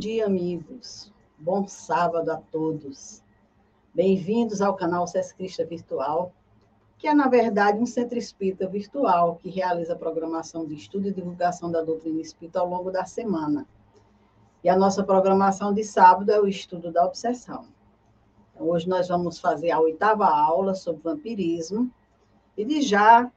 [0.00, 1.12] Dia, amigos.
[1.38, 3.22] Bom sábado a todos.
[3.94, 6.32] Bem-vindos ao canal Sescrista Virtual,
[6.96, 11.70] que é, na verdade, um centro espírita virtual que realiza programação de estudo e divulgação
[11.70, 13.66] da doutrina espírita ao longo da semana.
[14.64, 17.66] E a nossa programação de sábado é o estudo da obsessão.
[18.54, 21.92] Então, hoje nós vamos fazer a oitava aula sobre vampirismo
[22.56, 23.30] e de já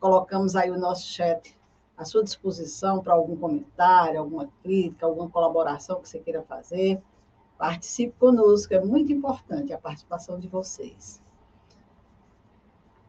[0.00, 1.56] colocamos aí o nosso chat
[1.98, 7.02] à sua disposição para algum comentário, alguma crítica, alguma colaboração que você queira fazer.
[7.58, 11.20] Participe conosco, é muito importante a participação de vocês.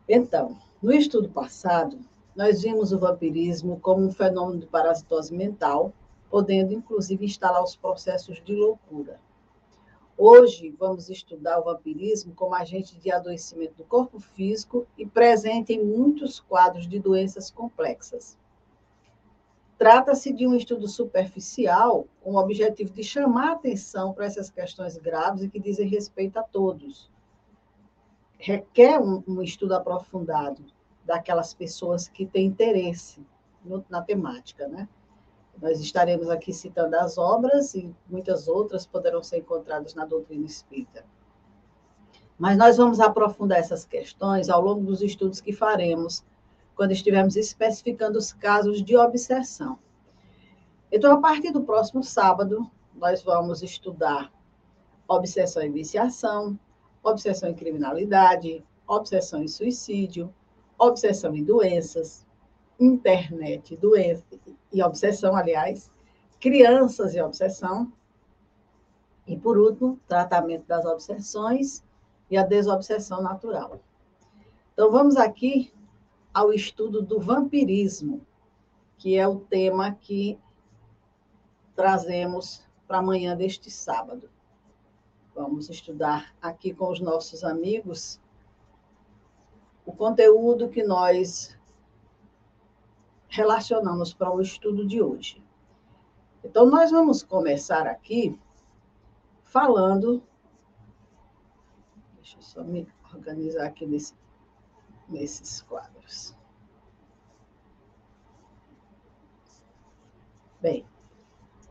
[0.07, 1.99] Então, no estudo passado,
[2.35, 5.93] nós vimos o vampirismo como um fenômeno de parasitose mental,
[6.31, 9.19] podendo inclusive instalar os processos de loucura.
[10.17, 15.85] Hoje vamos estudar o vampirismo como agente de adoecimento do corpo físico e presente em
[15.85, 18.35] muitos quadros de doenças complexas.
[19.79, 25.41] Trata-se de um estudo superficial com o objetivo de chamar atenção para essas questões graves
[25.41, 27.09] e que dizem respeito a todos.
[28.37, 30.65] Requer um, um estudo aprofundado
[31.05, 33.25] daquelas pessoas que têm interesse
[33.63, 34.85] no, na temática, né?
[35.61, 41.05] Nós estaremos aqui citando as obras e muitas outras poderão ser encontradas na doutrina espírita.
[42.37, 46.21] Mas nós vamos aprofundar essas questões ao longo dos estudos que faremos
[46.79, 49.77] quando estivermos especificando os casos de obsessão.
[50.89, 54.31] Então, a partir do próximo sábado, nós vamos estudar
[55.05, 56.57] obsessão e viciação,
[57.03, 60.33] obsessão e criminalidade, obsessão e suicídio,
[60.77, 62.25] obsessão e doenças,
[62.79, 64.23] internet doença,
[64.71, 65.91] e obsessão, aliás,
[66.39, 67.91] crianças e obsessão,
[69.27, 71.83] e, por último, tratamento das obsessões
[72.31, 73.81] e a desobsessão natural.
[74.71, 75.73] Então, vamos aqui
[76.39, 78.25] ao estudo do vampirismo,
[78.97, 80.39] que é o tema que
[81.75, 84.29] trazemos para amanhã deste sábado.
[85.35, 88.21] Vamos estudar aqui com os nossos amigos
[89.85, 91.59] o conteúdo que nós
[93.27, 95.43] relacionamos para o estudo de hoje.
[96.41, 98.39] Então, nós vamos começar aqui
[99.43, 100.23] falando.
[102.15, 104.13] Deixa eu só me organizar aqui nesse
[105.09, 106.35] nesses quadros.
[110.61, 110.85] Bem,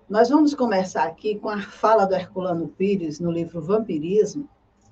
[0.08, 4.48] nós vamos começar aqui com a fala do Herculano Pires no livro Vampirismo,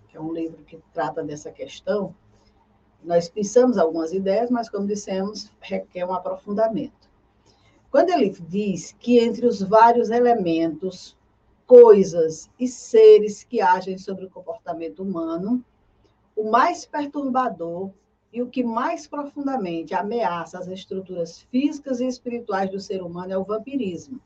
[0.08, 2.14] que é um livro que trata dessa questão.
[3.02, 7.08] Nós pensamos algumas ideias, mas, como dissemos, requer um aprofundamento.
[7.90, 11.16] Quando ele diz que entre os vários elementos,
[11.66, 15.64] coisas e seres que agem sobre o comportamento humano,
[16.36, 17.90] o mais perturbador
[18.32, 23.38] e o que mais profundamente ameaça as estruturas físicas e espirituais do ser humano é
[23.38, 24.20] o vampirismo.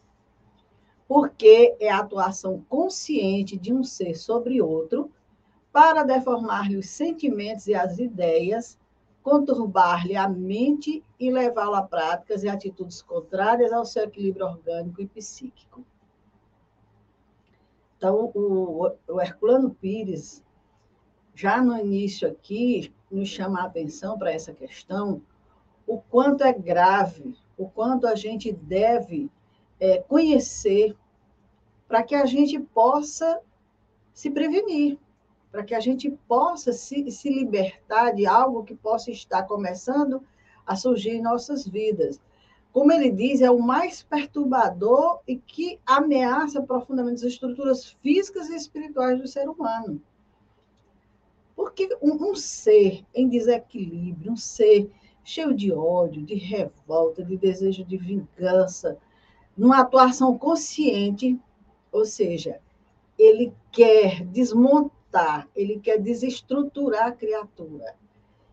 [1.06, 5.11] Porque é a atuação consciente de um ser sobre outro
[5.72, 8.78] para deformar-lhe os sentimentos e as ideias,
[9.22, 15.06] conturbar-lhe a mente e levá-lo a práticas e atitudes contrárias ao seu equilíbrio orgânico e
[15.06, 15.84] psíquico.
[17.97, 20.43] Então, o, o Herculano Pires,
[21.34, 25.22] já no início aqui, nos chama a atenção para essa questão,
[25.87, 29.31] o quanto é grave, o quanto a gente deve
[29.81, 30.97] é, conhecer
[31.88, 33.41] para que a gente possa
[34.12, 34.99] se prevenir,
[35.50, 40.22] para que a gente possa se, se libertar de algo que possa estar começando
[40.65, 42.20] a surgir em nossas vidas.
[42.72, 48.54] Como ele diz, é o mais perturbador e que ameaça profundamente as estruturas físicas e
[48.54, 50.00] espirituais do ser humano.
[51.60, 54.91] Porque um, um ser em desequilíbrio, um ser
[55.22, 58.96] cheio de ódio, de revolta, de desejo de vingança,
[59.55, 61.38] numa atuação consciente,
[61.93, 62.62] ou seja,
[63.19, 67.94] ele quer desmontar, ele quer desestruturar a criatura.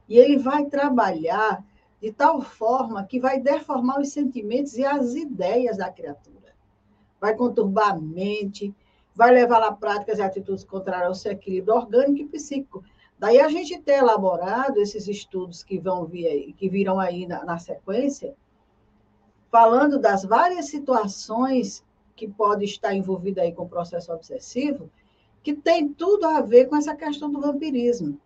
[0.10, 1.64] E ele vai trabalhar
[2.02, 6.54] de tal forma que vai deformar os sentimentos e as ideias da criatura.
[7.22, 8.76] Vai conturbar a mente,
[9.16, 12.84] vai levar a práticas e atitudes contrárias ao seu equilíbrio orgânico e psíquico.
[13.20, 17.44] Daí a gente ter elaborado esses estudos que vão vir aí, que viram aí na,
[17.44, 18.36] na sequência,
[19.52, 21.84] falando das várias situações
[22.16, 24.90] que pode estar envolvida aí com o processo obsessivo,
[25.42, 28.20] que tem tudo a ver com essa questão do vampirismo.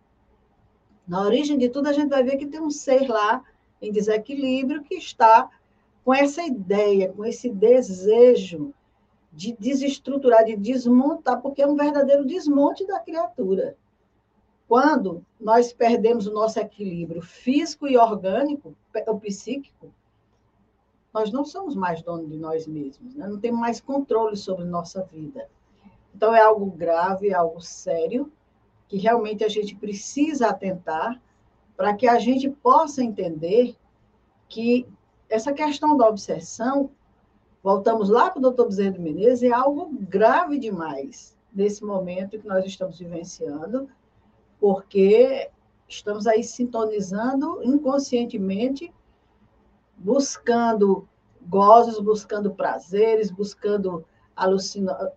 [1.06, 3.42] Na origem de tudo, a gente vai ver que tem um ser lá
[3.80, 5.48] em desequilíbrio que está
[6.04, 8.74] com essa ideia, com esse desejo
[9.32, 13.76] de desestruturar, de desmontar, porque é um verdadeiro desmonte da criatura.
[14.72, 18.74] Quando nós perdemos o nosso equilíbrio físico e orgânico,
[19.06, 19.92] o psíquico,
[21.12, 23.26] nós não somos mais donos de nós mesmos, né?
[23.26, 25.46] não temos mais controle sobre nossa vida.
[26.14, 28.32] Então, é algo grave, é algo sério,
[28.88, 31.20] que realmente a gente precisa atentar
[31.76, 33.76] para que a gente possa entender
[34.48, 34.88] que
[35.28, 36.88] essa questão da obsessão,
[37.62, 42.48] voltamos lá para o doutor Bezerra de Menezes, é algo grave demais nesse momento que
[42.48, 43.86] nós estamos vivenciando,
[44.62, 45.50] porque
[45.88, 48.94] estamos aí sintonizando inconscientemente,
[49.98, 51.08] buscando
[51.48, 54.04] gozos, buscando prazeres, buscando
[54.36, 55.12] alucina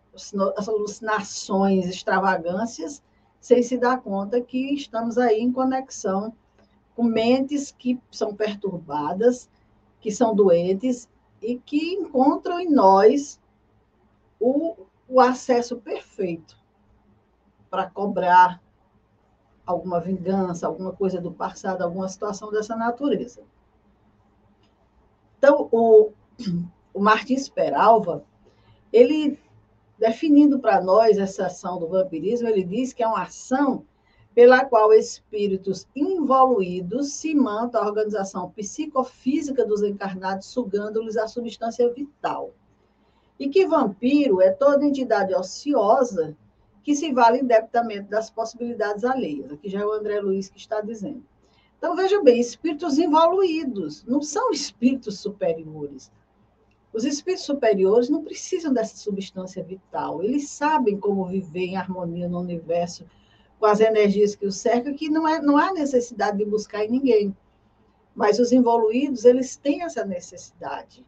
[0.57, 3.03] alucinações, extravagâncias,
[3.39, 6.33] sem se dar conta que estamos aí em conexão
[6.95, 9.47] com mentes que são perturbadas,
[10.01, 11.07] que são doentes
[11.39, 13.39] e que encontram em nós
[14.39, 14.75] o,
[15.07, 16.57] o acesso perfeito
[17.69, 18.65] para cobrar
[19.66, 23.42] alguma vingança, alguma coisa do passado, alguma situação dessa natureza.
[25.38, 26.12] Então, o,
[26.94, 28.24] o Martins Peralva,
[28.92, 29.40] ele,
[29.98, 33.86] definindo para nós essa ação do vampirismo, ele diz que é uma ação
[34.34, 42.54] pela qual espíritos involuídos se mantam a organização psicofísica dos encarnados, sugando-lhes a substância vital.
[43.40, 46.36] E que vampiro é toda entidade ociosa
[46.86, 49.52] que se vale indebitamente das possibilidades alheias.
[49.52, 51.26] Aqui já é o André Luiz que está dizendo.
[51.80, 56.12] Então, veja bem, espíritos involuídos, não são espíritos superiores.
[56.94, 62.40] Os espíritos superiores não precisam dessa substância vital, eles sabem como viver em harmonia no
[62.40, 63.04] universo
[63.60, 66.92] com as energias que o cercam, que não, é, não há necessidade de buscar em
[66.92, 67.36] ninguém.
[68.14, 71.04] Mas os evoluídos, eles têm essa necessidade.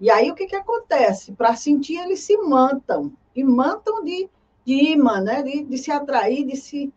[0.00, 1.32] E aí, o que, que acontece?
[1.32, 3.12] Para sentir, eles se mantam.
[3.34, 4.28] E mantam de
[4.74, 5.42] imã, né?
[5.42, 6.92] de, de se atrair, de se,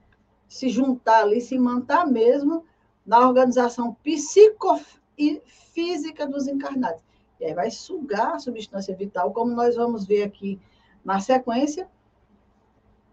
[0.47, 2.63] se juntar ali, se mantar mesmo
[3.05, 7.01] na organização psicofísica dos encarnados.
[7.39, 10.59] E aí vai sugar a substância vital, como nós vamos ver aqui
[11.03, 11.87] na sequência.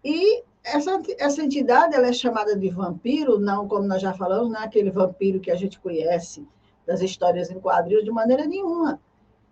[0.03, 4.61] E essa, essa entidade ela é chamada de vampiro, não como nós já falamos, não
[4.61, 6.47] é aquele vampiro que a gente conhece
[6.85, 8.99] das histórias em quadrinhos de maneira nenhuma.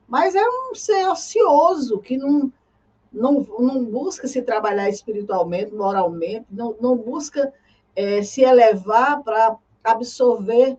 [0.07, 2.51] Mas é um ser ocioso que não,
[3.11, 7.51] não, não busca se trabalhar espiritualmente, moralmente, não, não busca
[7.95, 10.77] é, se elevar para absorver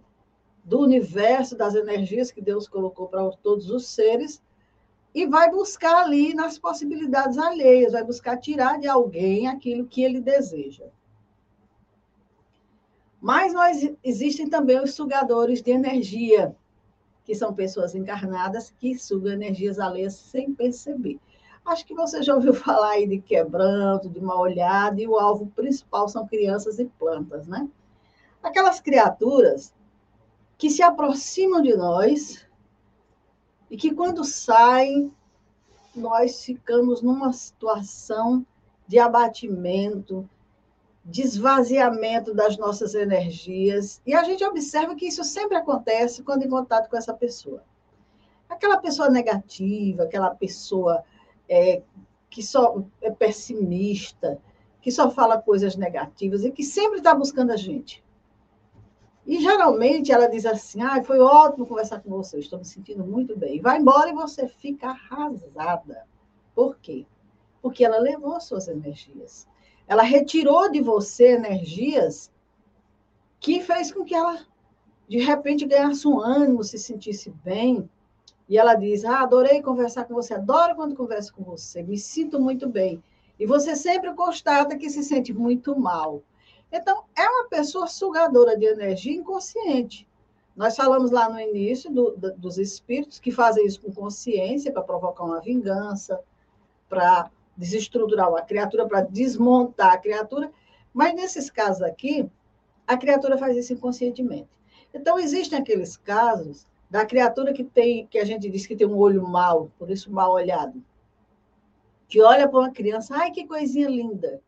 [0.65, 4.43] do universo, das energias que Deus colocou para todos os seres,
[5.13, 10.21] e vai buscar ali nas possibilidades alheias, vai buscar tirar de alguém aquilo que ele
[10.21, 10.87] deseja.
[13.21, 16.55] Mas nós, existem também os sugadores de energia,
[17.25, 21.19] que são pessoas encarnadas que sugam energias alheias sem perceber.
[21.65, 25.47] Acho que você já ouviu falar aí de quebranto, de mal olhada, e o alvo
[25.49, 27.69] principal são crianças e plantas, né?
[28.43, 29.75] Aquelas criaturas
[30.57, 32.47] que se aproximam de nós
[33.71, 35.13] e que quando saem,
[35.95, 38.45] nós ficamos numa situação
[38.87, 40.29] de abatimento,
[41.05, 44.01] de esvaziamento das nossas energias.
[44.05, 47.63] E a gente observa que isso sempre acontece quando em contato com essa pessoa.
[48.49, 51.05] Aquela pessoa negativa, aquela pessoa
[51.51, 51.83] é,
[52.31, 54.41] que só é pessimista,
[54.81, 58.03] que só fala coisas negativas e que sempre está buscando a gente.
[59.27, 63.37] E geralmente ela diz assim: ah, foi ótimo conversar com você, estou me sentindo muito
[63.37, 63.61] bem.
[63.61, 66.07] Vai embora e você fica arrasada.
[66.55, 67.05] Por quê?
[67.61, 69.47] Porque ela levou suas energias.
[69.87, 72.33] Ela retirou de você energias
[73.41, 74.47] que fez com que ela,
[75.09, 77.89] de repente, ganhasse um ânimo, se sentisse bem.
[78.51, 82.41] E ela diz: Ah, adorei conversar com você, adoro quando converso com você, me sinto
[82.41, 83.01] muito bem.
[83.39, 86.21] E você sempre constata que se sente muito mal.
[86.71, 90.07] Então, é uma pessoa sugadora de energia inconsciente.
[90.55, 94.83] Nós falamos lá no início do, do, dos espíritos que fazem isso com consciência para
[94.83, 96.21] provocar uma vingança,
[96.89, 100.51] para desestruturar uma criatura, para desmontar a criatura.
[100.93, 102.29] Mas nesses casos aqui,
[102.87, 104.49] a criatura faz isso inconscientemente.
[104.93, 108.99] Então, existem aqueles casos da criatura que tem, que a gente diz que tem um
[108.99, 110.83] olho mau, por isso mal olhado,
[112.09, 114.43] que olha para uma criança, ai que coisinha linda,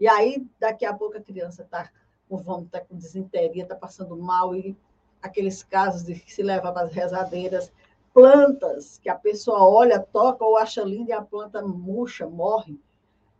[0.00, 1.90] e aí, daqui a pouco, a criança está
[2.26, 4.74] com vômito, está com desinteria, está passando mal, e
[5.20, 7.70] aqueles casos de que se leva para as rezadeiras,
[8.14, 12.80] plantas que a pessoa olha, toca ou acha linda e a planta murcha, morre.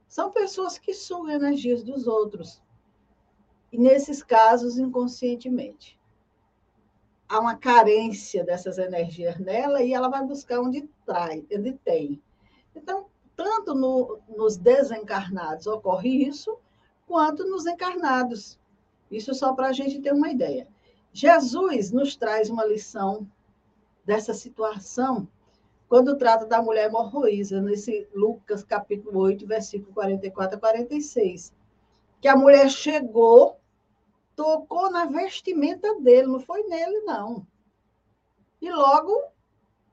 [0.07, 2.63] São pessoas que sugam energias dos outros.
[3.73, 5.99] E nesses casos, inconscientemente.
[7.31, 12.21] Há uma carência dessas energias nela e ela vai buscar onde trai, onde tem.
[12.75, 13.07] Então,
[13.37, 16.59] tanto no, nos desencarnados ocorre isso,
[17.07, 18.59] quanto nos encarnados.
[19.09, 20.67] Isso só para a gente ter uma ideia.
[21.13, 23.25] Jesus nos traz uma lição
[24.05, 25.29] dessa situação
[25.89, 31.53] quando trata da mulher hemorroísa, nesse Lucas capítulo 8, versículo 44 a 46.
[32.21, 33.60] Que a mulher chegou,
[34.35, 37.47] tocou na vestimenta dele, não foi nele, não.
[38.61, 39.23] E logo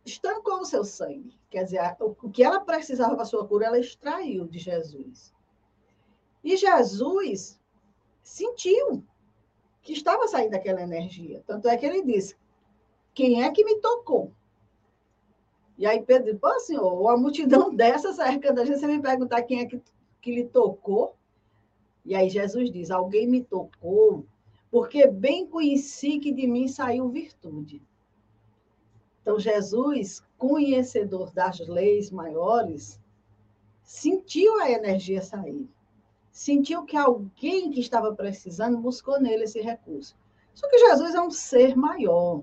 [0.05, 1.37] estancou o seu sangue.
[1.49, 5.33] Quer dizer, o que ela precisava para sua cura, ela extraiu de Jesus.
[6.43, 7.59] E Jesus
[8.21, 9.03] sentiu
[9.81, 11.43] que estava saindo aquela energia.
[11.45, 12.37] Tanto é que ele disse:
[13.13, 14.31] Quem é que me tocou?
[15.77, 19.43] E aí Pedro disse, pô, senhor, uma multidão dessa cercando a gente, você me perguntar
[19.43, 19.81] quem é que,
[20.21, 21.16] que lhe tocou?
[22.07, 24.25] E aí Jesus diz, alguém me tocou,
[24.71, 27.81] porque bem conheci que de mim saiu virtude.
[29.21, 32.97] Então, Jesus, conhecedor das leis maiores,
[33.83, 35.67] sentiu a energia sair.
[36.31, 40.15] Sentiu que alguém que estava precisando buscou nele esse recurso.
[40.53, 42.41] Só que Jesus é um ser maior,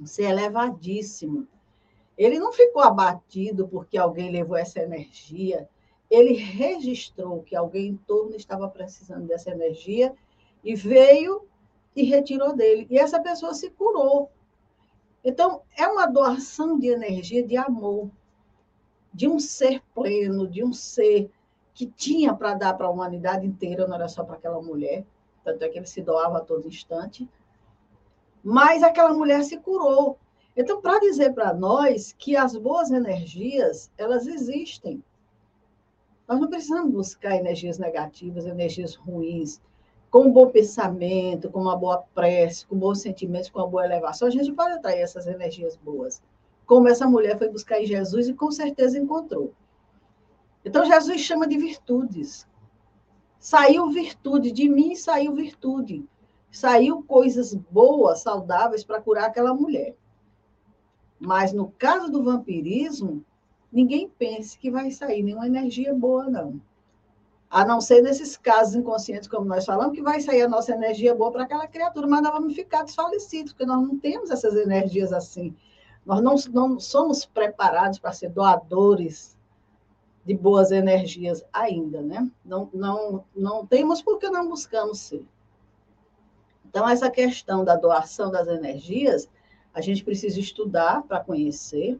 [0.00, 1.46] um ser elevadíssimo.
[2.18, 5.68] Ele não ficou abatido porque alguém levou essa energia.
[6.12, 10.14] Ele registrou que alguém em torno estava precisando dessa energia
[10.62, 11.48] e veio
[11.96, 12.86] e retirou dele.
[12.90, 14.30] E essa pessoa se curou.
[15.24, 18.10] Então, é uma doação de energia, de amor,
[19.14, 21.30] de um ser pleno, de um ser
[21.72, 25.06] que tinha para dar para a humanidade inteira, não era só para aquela mulher.
[25.42, 27.26] Tanto é que ele se doava a todo instante.
[28.44, 30.18] Mas aquela mulher se curou.
[30.54, 35.02] Então, para dizer para nós que as boas energias, elas existem.
[36.32, 39.60] Nós não precisamos buscar energias negativas, energias ruins.
[40.10, 44.28] Com um bom pensamento, com uma boa prece, com bons sentimentos, com uma boa elevação,
[44.28, 46.22] a gente pode atrair essas energias boas.
[46.64, 49.52] Como essa mulher foi buscar em Jesus e com certeza encontrou.
[50.64, 52.48] Então, Jesus chama de virtudes.
[53.38, 56.02] Saiu virtude, de mim saiu virtude.
[56.50, 59.94] Saiu coisas boas, saudáveis para curar aquela mulher.
[61.20, 63.22] Mas no caso do vampirismo,
[63.72, 66.60] ninguém pense que vai sair nenhuma energia boa, não.
[67.50, 71.14] A não ser nesses casos inconscientes, como nós falamos, que vai sair a nossa energia
[71.14, 75.12] boa para aquela criatura, mas nós vamos ficar desfalecidos, porque nós não temos essas energias
[75.12, 75.54] assim.
[76.04, 79.36] Nós não, não somos preparados para ser doadores
[80.24, 82.30] de boas energias ainda, né?
[82.44, 85.24] Não, não, não temos porque não buscamos ser.
[86.64, 89.28] Então, essa questão da doação das energias
[89.74, 91.98] a gente precisa estudar para conhecer,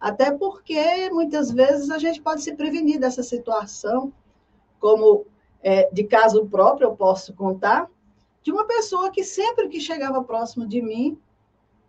[0.00, 4.12] até porque muitas vezes a gente pode se prevenir dessa situação,
[4.78, 5.26] como
[5.62, 7.88] é, de caso próprio eu posso contar,
[8.42, 11.18] de uma pessoa que sempre que chegava próximo de mim,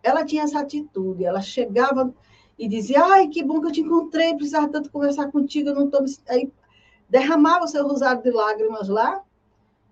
[0.02, 2.12] ela tinha essa atitude, ela chegava
[2.58, 5.86] e dizia, ai, que bom que eu te encontrei, precisava tanto conversar contigo, eu não
[5.86, 6.04] estou...
[6.28, 6.52] Aí
[7.08, 9.22] derramava o seu rosário de lágrimas lá,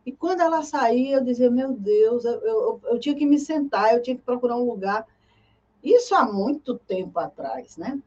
[0.05, 3.95] e quando ela saía, eu dizia, meu Deus, eu, eu, eu tinha que me sentar,
[3.95, 5.07] eu tinha que procurar um lugar
[5.83, 8.00] isso há muito tempo atrás, né?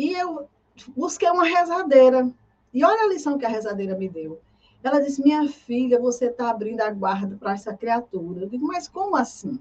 [0.00, 0.48] E eu
[0.96, 2.32] busquei uma rezadeira.
[2.72, 4.40] E olha a lição que a rezadeira me deu.
[4.82, 8.40] Ela disse: Minha filha, você está abrindo a guarda para essa criatura.
[8.40, 9.60] Eu digo: Mas como assim?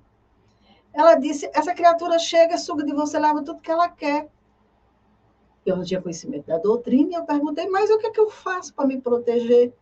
[0.93, 4.29] Ela disse: Essa criatura chega, suga de você, leva tudo que ela quer.
[5.65, 8.29] Eu não tinha conhecimento da doutrina e eu perguntei: Mas o que, é que eu
[8.29, 9.73] faço para me proteger?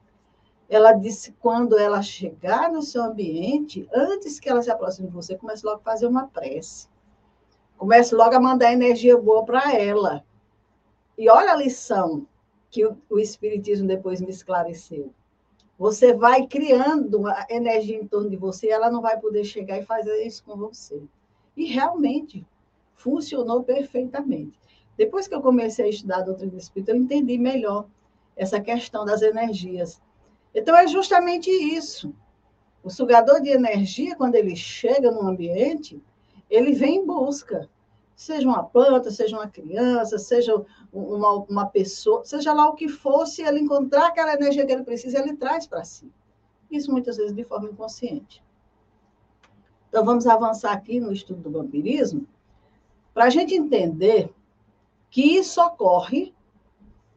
[0.68, 5.38] Ela disse: Quando ela chegar no seu ambiente, antes que ela se aproxime de você,
[5.38, 6.90] comece logo a fazer uma prece.
[7.78, 10.26] Comece logo a mandar energia boa para ela.
[11.18, 12.28] E olha a lição
[12.70, 15.12] que o, o Espiritismo depois me esclareceu.
[15.78, 19.86] Você vai criando uma energia em torno de você, ela não vai poder chegar e
[19.86, 21.02] fazer isso com você.
[21.56, 22.46] E realmente
[22.96, 24.60] funcionou perfeitamente.
[24.98, 27.88] Depois que eu comecei a estudar a doutrina do espírito, eu entendi melhor
[28.36, 30.02] essa questão das energias.
[30.54, 32.14] Então é justamente isso.
[32.84, 36.02] O sugador de energia, quando ele chega no ambiente,
[36.50, 37.70] ele vem em busca.
[38.18, 43.28] Seja uma planta, seja uma criança, seja uma, uma pessoa, seja lá o que for,
[43.28, 46.12] se ele encontrar aquela energia que ele precisa, ele traz para si.
[46.72, 48.44] Isso muitas vezes de forma inconsciente.
[49.88, 52.28] Então, vamos avançar aqui no estudo do vampirismo,
[53.14, 54.34] para a gente entender
[55.12, 56.34] que isso ocorre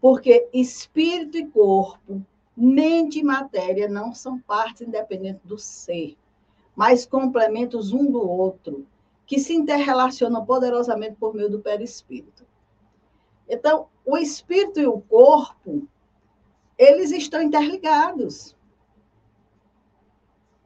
[0.02, 2.22] porque espírito e corpo,
[2.54, 6.14] mente e matéria não são partes independentes do ser,
[6.76, 8.86] mas complementos um do outro
[9.30, 12.44] que se interrelacionam poderosamente por meio do perispírito.
[13.48, 15.86] Então, o espírito e o corpo,
[16.76, 18.56] eles estão interligados.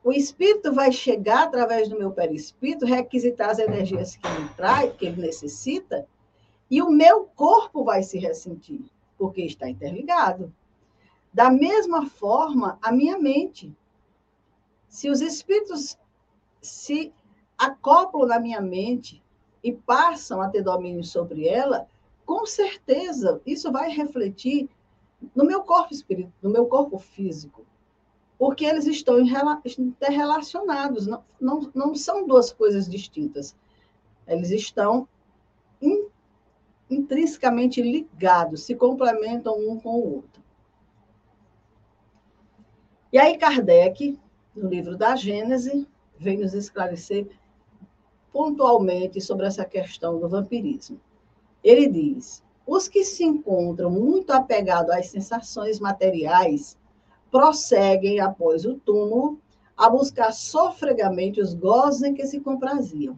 [0.02, 5.04] O espírito vai chegar através do meu perispírito, requisitar as energias que ele traz, que
[5.04, 6.08] ele necessita,
[6.70, 10.50] e o meu corpo vai se ressentir, porque está interligado.
[11.34, 13.76] Da mesma forma, a minha mente.
[14.88, 15.98] Se os espíritos
[16.62, 17.12] se
[17.64, 19.22] acoplam na minha mente,
[19.64, 21.88] e passam a ter domínio sobre ela,
[22.26, 24.68] com certeza isso vai refletir
[25.34, 27.64] no meu corpo espiritual, no meu corpo físico.
[28.38, 33.56] Porque eles estão interrelacionados, não, não, não são duas coisas distintas.
[34.26, 35.08] Eles estão
[35.80, 36.08] in,
[36.90, 40.42] intrinsecamente ligados, se complementam um com o outro.
[43.10, 44.18] E aí, Kardec,
[44.54, 47.28] no livro da Gênese, vem nos esclarecer
[48.34, 51.00] pontualmente sobre essa questão do vampirismo.
[51.62, 56.76] Ele diz: os que se encontram muito apegados às sensações materiais
[57.30, 59.38] prosseguem após o túmulo
[59.76, 63.16] a buscar sofregamente os gozos em que se compraziam.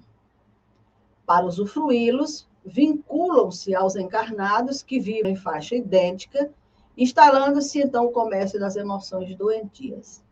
[1.24, 6.52] Para usufruí-los, vinculam-se aos encarnados que vivem em faixa idêntica
[6.96, 10.24] instalando-se então o comércio das emoções doentias.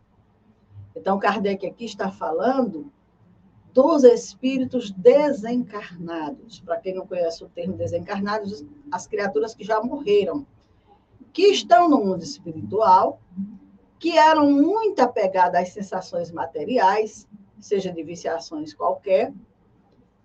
[0.95, 2.91] Então, Kardec aqui está falando
[3.75, 6.61] dos espíritos desencarnados.
[6.61, 10.47] Para quem não conhece o termo desencarnados, as criaturas que já morreram,
[11.33, 13.19] que estão no mundo espiritual,
[13.99, 17.27] que eram muito apegadas às sensações materiais,
[17.59, 19.33] seja de viciações qualquer,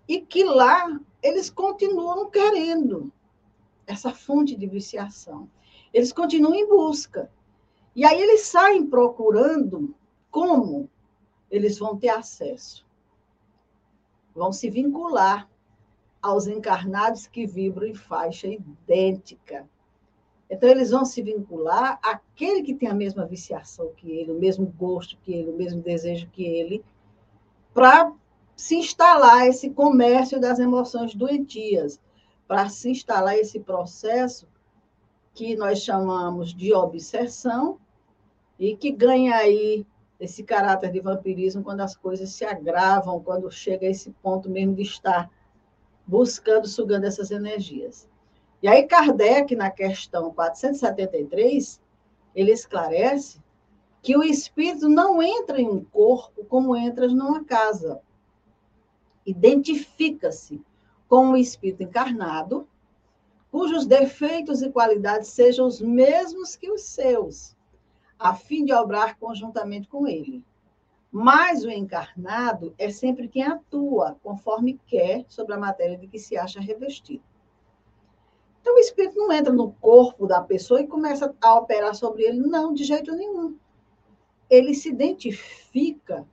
[0.07, 3.11] e que lá eles continuam querendo
[3.85, 5.49] essa fonte de viciação.
[5.93, 7.29] Eles continuam em busca.
[7.93, 9.93] E aí eles saem procurando
[10.29, 10.89] como
[11.49, 12.89] eles vão ter acesso.
[14.35, 15.49] Vão se vincular
[16.21, 19.67] aos encarnados que vibram em faixa idêntica.
[20.49, 24.65] Então, eles vão se vincular àquele que tem a mesma viciação que ele, o mesmo
[24.65, 26.83] gosto que ele, o mesmo desejo que ele,
[27.73, 28.13] para
[28.55, 31.99] se instalar esse comércio das emoções doentias,
[32.47, 34.45] para se instalar esse processo
[35.33, 37.79] que nós chamamos de obsessão
[38.59, 39.85] e que ganha aí
[40.21, 44.75] esse caráter de vampirismo quando as coisas se agravam, quando chega a esse ponto mesmo
[44.75, 45.27] de estar
[46.05, 48.07] buscando, sugando essas energias.
[48.61, 51.81] E aí Kardec, na questão 473,
[52.35, 53.41] ele esclarece
[54.03, 57.99] que o espírito não entra em um corpo como entra numa casa.
[59.25, 60.61] Identifica-se
[61.09, 62.67] com o espírito encarnado
[63.51, 67.55] cujos defeitos e qualidades sejam os mesmos que os seus,
[68.21, 70.45] a fim de obrar conjuntamente com ele.
[71.11, 76.37] Mas o encarnado é sempre quem atua, conforme quer, sobre a matéria de que se
[76.37, 77.23] acha revestido.
[78.61, 82.39] Então, o espírito não entra no corpo da pessoa e começa a operar sobre ele,
[82.39, 83.57] não, de jeito nenhum.
[84.47, 86.25] Ele se identifica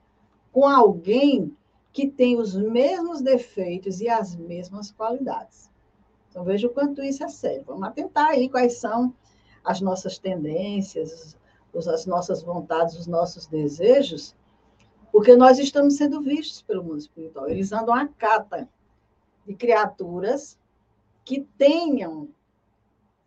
[0.51, 1.57] com alguém
[1.91, 5.71] que tem os mesmos defeitos e as mesmas qualidades.
[6.29, 7.63] Então, veja o quanto isso é sério.
[7.65, 9.11] Vamos atentar aí quais são
[9.63, 11.35] as nossas tendências,
[11.75, 14.35] as nossas vontades, os nossos desejos,
[15.11, 17.49] porque nós estamos sendo vistos pelo mundo espiritual.
[17.49, 18.69] Eles andam à cata
[19.45, 20.57] de criaturas
[21.25, 22.29] que tenham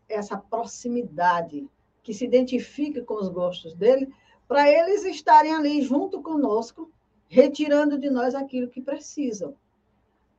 [0.09, 1.69] essa proximidade,
[2.03, 4.13] que se identifiquem com os gostos dele,
[4.47, 6.91] para eles estarem ali junto conosco,
[7.29, 9.55] retirando de nós aquilo que precisam.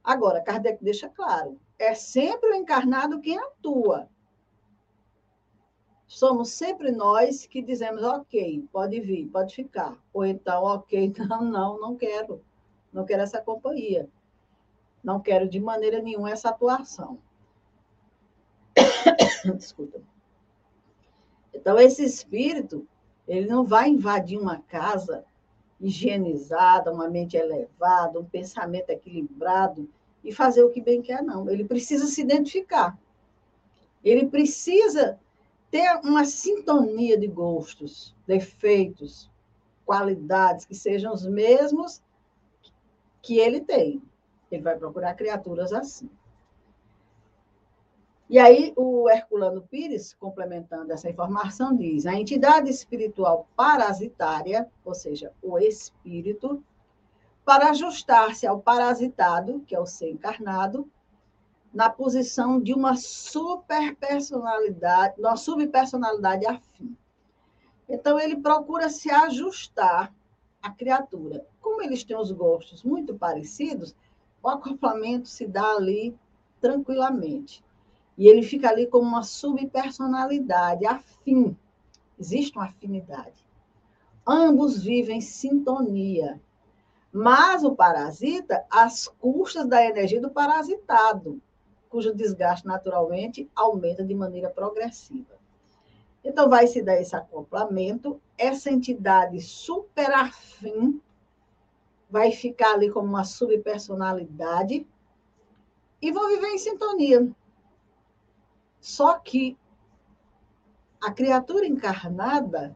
[0.03, 4.07] Agora, Kardec deixa claro: é sempre o encarnado quem atua.
[6.13, 9.97] Somos sempre nós que dizemos, ok, pode vir, pode ficar.
[10.13, 12.39] Ou então, ok, não, não, não quero.
[12.93, 14.08] Não quero essa companhia.
[15.04, 17.17] Não quero de maneira nenhuma essa atuação.
[19.58, 20.02] Desculpa.
[21.52, 22.88] Então, esse espírito,
[23.28, 25.26] ele não vai invadir uma casa
[25.82, 29.89] higienizada, uma mente elevada, um pensamento equilibrado
[30.23, 31.49] e fazer o que bem quer, não.
[31.49, 32.95] Ele precisa se identificar.
[34.04, 35.19] Ele precisa
[35.73, 39.27] ter uma sintonia de gostos, defeitos,
[39.83, 41.99] qualidades que sejam os mesmos
[43.23, 43.99] que ele tem.
[44.51, 46.07] Ele vai procurar criaturas assim.
[48.29, 55.33] E aí, o Herculano Pires, complementando essa informação, diz: a entidade espiritual parasitária, ou seja,
[55.41, 56.63] o espírito,
[57.43, 60.88] para ajustar-se ao parasitado, que é o ser encarnado,
[61.73, 66.95] na posição de uma superpersonalidade, uma subpersonalidade afim.
[67.89, 70.13] Então, ele procura se ajustar
[70.62, 71.43] à criatura.
[71.59, 73.95] Como eles têm os gostos muito parecidos,
[74.41, 76.15] o acoplamento se dá ali
[76.62, 77.65] tranquilamente.
[78.17, 81.57] E ele fica ali como uma subpersonalidade afim.
[82.19, 83.43] Existe uma afinidade.
[84.25, 86.39] Ambos vivem em sintonia
[87.13, 91.39] mas o parasita às custas da energia do parasitado,
[91.93, 95.36] cujo desgaste naturalmente aumenta de maneira progressiva.
[96.23, 100.99] Então, vai se dar esse acoplamento, essa entidade superafim
[102.10, 104.88] vai ficar ali como uma subpersonalidade
[106.01, 107.32] e vão viver em sintonia.
[108.82, 109.56] Só que
[110.99, 112.75] a criatura encarnada,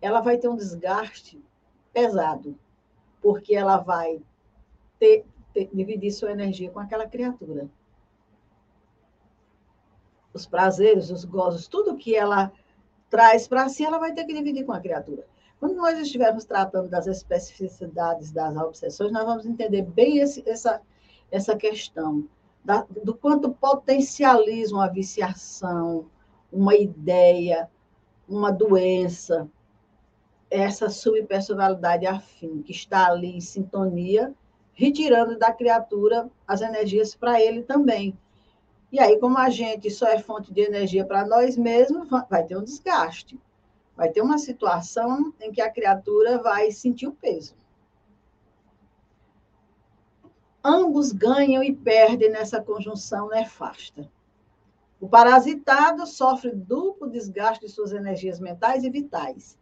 [0.00, 1.42] ela vai ter um desgaste
[1.92, 2.56] pesado,
[3.20, 4.22] porque ela vai
[5.00, 7.68] ter, ter, dividir sua energia com aquela criatura.
[10.34, 12.52] Os prazeres, os gozos, tudo que ela
[13.08, 15.24] traz para si, ela vai ter que dividir com a criatura.
[15.60, 20.82] Quando nós estivermos tratando das especificidades das obsessões, nós vamos entender bem esse, essa,
[21.30, 22.28] essa questão
[22.64, 26.06] da, do quanto potencializa uma viciação,
[26.52, 27.70] uma ideia,
[28.28, 29.48] uma doença,
[30.50, 34.34] essa subpersonalidade afim, que está ali em sintonia,
[34.72, 38.16] retirando da criatura as energias para ele também.
[38.94, 42.56] E aí, como a gente só é fonte de energia para nós mesmos, vai ter
[42.56, 43.36] um desgaste.
[43.96, 47.56] Vai ter uma situação em que a criatura vai sentir o peso.
[50.62, 54.08] Ambos ganham e perdem nessa conjunção nefasta.
[55.00, 59.58] O parasitado sofre duplo desgaste de suas energias mentais e vitais.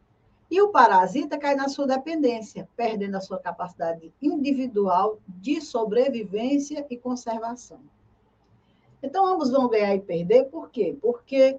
[0.50, 6.98] E o parasita cai na sua dependência, perdendo a sua capacidade individual de sobrevivência e
[6.98, 7.80] conservação.
[9.02, 10.96] Então, ambos vão ganhar e perder, por quê?
[11.00, 11.58] Porque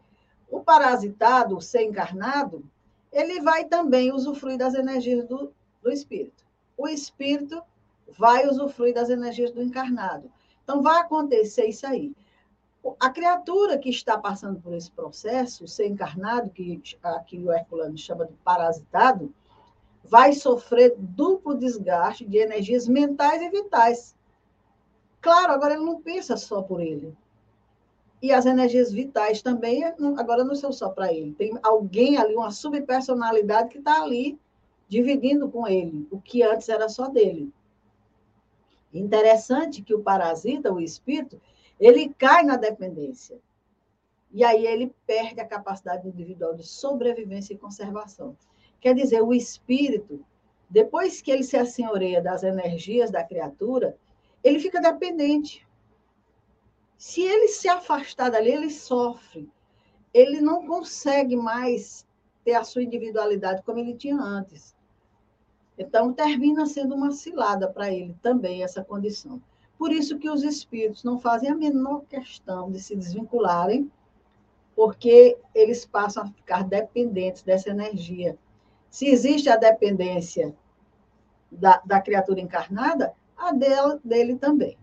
[0.49, 2.63] o parasitado, o ser encarnado,
[3.12, 5.51] ele vai também usufruir das energias do,
[5.82, 6.43] do espírito.
[6.77, 7.62] O espírito
[8.17, 10.32] vai usufruir das energias do encarnado.
[10.63, 12.15] Então, vai acontecer isso aí.
[12.99, 17.97] A criatura que está passando por esse processo, o ser encarnado, que aqui o Herculano
[17.97, 19.34] chama de parasitado,
[20.03, 24.15] vai sofrer duplo desgaste de energias mentais e vitais.
[25.21, 27.15] Claro, agora ele não pensa só por ele.
[28.24, 31.34] E as energias vitais também, agora não são só para ele.
[31.34, 34.40] Tem alguém ali, uma subpersonalidade que está ali
[34.88, 37.52] dividindo com ele, o que antes era só dele.
[38.94, 41.42] Interessante que o parasita, o espírito,
[41.78, 43.38] ele cai na dependência.
[44.32, 48.38] E aí ele perde a capacidade individual de sobrevivência e conservação.
[48.80, 50.26] Quer dizer, o espírito,
[50.70, 53.98] depois que ele se assenhoreia das energias da criatura,
[54.42, 55.68] ele fica dependente.
[56.97, 59.49] Se ele se afastar dali, ele sofre.
[60.13, 62.08] Ele não consegue mais
[62.43, 64.75] ter a sua individualidade como ele tinha antes.
[65.77, 69.41] Então, termina sendo uma cilada para ele também essa condição.
[69.77, 73.91] Por isso que os espíritos não fazem a menor questão de se desvincularem,
[74.75, 78.38] porque eles passam a ficar dependentes dessa energia.
[78.89, 80.56] Se existe a dependência
[81.51, 84.77] da, da criatura encarnada, a dela, dele também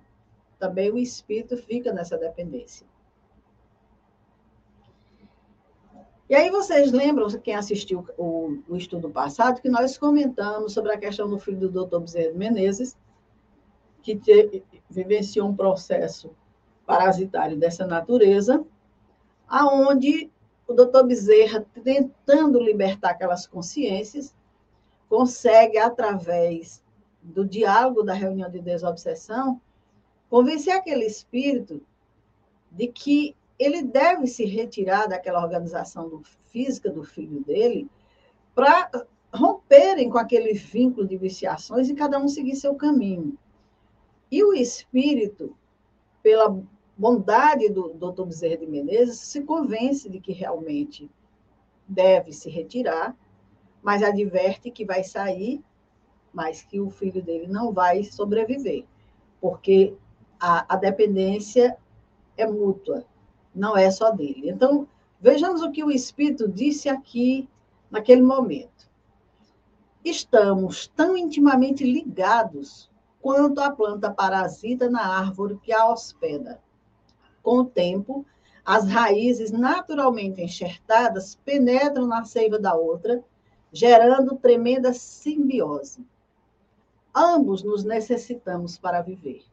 [0.61, 2.87] também o espírito fica nessa dependência.
[6.29, 10.99] E aí vocês lembram, quem assistiu o, o, estudo passado, que nós comentamos sobre a
[10.99, 12.97] questão do filho do doutor Bezerra Menezes,
[14.01, 14.21] que
[14.89, 16.31] vivenciou um processo
[16.87, 18.65] parasitário dessa natureza,
[19.49, 20.31] aonde
[20.69, 24.33] o doutor Bezerra, tentando libertar aquelas consciências,
[25.09, 26.81] consegue, através
[27.21, 29.61] do diálogo da reunião de desobsessão,
[30.31, 31.83] Convencer aquele espírito
[32.71, 37.91] de que ele deve se retirar daquela organização do, física do filho dele
[38.55, 38.91] para
[39.35, 43.37] romperem com aquele vínculo de viciações e cada um seguir seu caminho.
[44.31, 45.57] E o espírito,
[46.23, 46.63] pela
[46.97, 48.25] bondade do Dr.
[48.25, 51.11] Bezerra de Menezes, se convence de que realmente
[51.87, 53.17] deve se retirar,
[53.83, 55.61] mas adverte que vai sair,
[56.33, 58.85] mas que o filho dele não vai sobreviver,
[59.41, 59.97] porque
[60.41, 61.77] a, a dependência
[62.37, 63.05] é mútua,
[63.55, 64.51] não é só dele.
[64.51, 64.89] Então,
[65.21, 67.49] vejamos o que o Espírito disse aqui
[67.91, 68.89] naquele momento.
[70.05, 76.59] Estamos tão intimamente ligados quanto a planta parasita na árvore que a hospeda.
[77.43, 78.25] Com o tempo,
[78.65, 83.23] as raízes naturalmente enxertadas penetram na seiva da outra,
[83.73, 86.07] gerando tremenda simbiose.
[87.15, 89.45] Ambos nos necessitamos para viver.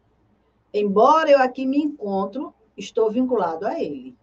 [0.79, 4.15] Embora eu aqui me encontro, estou vinculado a ele.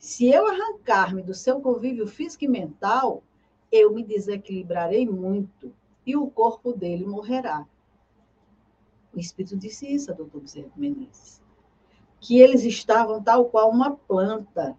[0.00, 3.22] Se eu arrancar-me do seu convívio físico e mental,
[3.70, 5.72] eu me desequilibrarei muito
[6.04, 7.64] e o corpo dele morrerá.
[9.14, 11.40] O Espírito disse isso a doutor Bezerra Menezes.
[12.18, 14.76] Que eles estavam tal qual uma planta.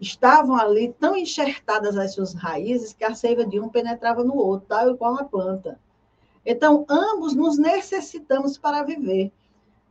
[0.00, 4.66] Estavam ali tão enxertadas as suas raízes que a seiva de um penetrava no outro,
[4.66, 5.78] tal qual a planta.
[6.44, 9.32] Então, ambos nos necessitamos para viver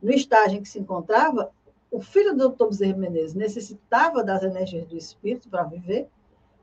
[0.02, 1.50] no estágio em que se encontrava,
[1.90, 2.66] o filho do Dr.
[2.66, 6.08] Bezerra Menezes necessitava das energias do espírito para viver,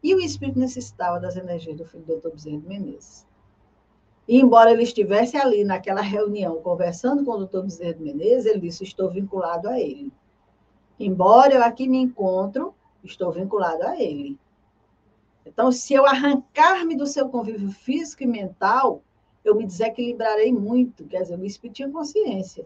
[0.04, 2.30] e o espírito necessitava das energias do filho do Dr.
[2.32, 3.26] Bezerra Menezes.
[4.28, 8.84] E, embora ele estivesse ali naquela reunião conversando com o doutor Bezerra Menezes, ele disse:
[8.84, 10.12] Estou vinculado a ele.
[11.00, 14.38] Embora eu aqui me encontro, estou vinculado a ele.
[15.46, 19.02] Então, se eu arrancar-me do seu convívio físico e mental,
[19.43, 21.06] eu me desequilibrarei muito.
[21.06, 22.65] Quer dizer, o espírito tinha consciência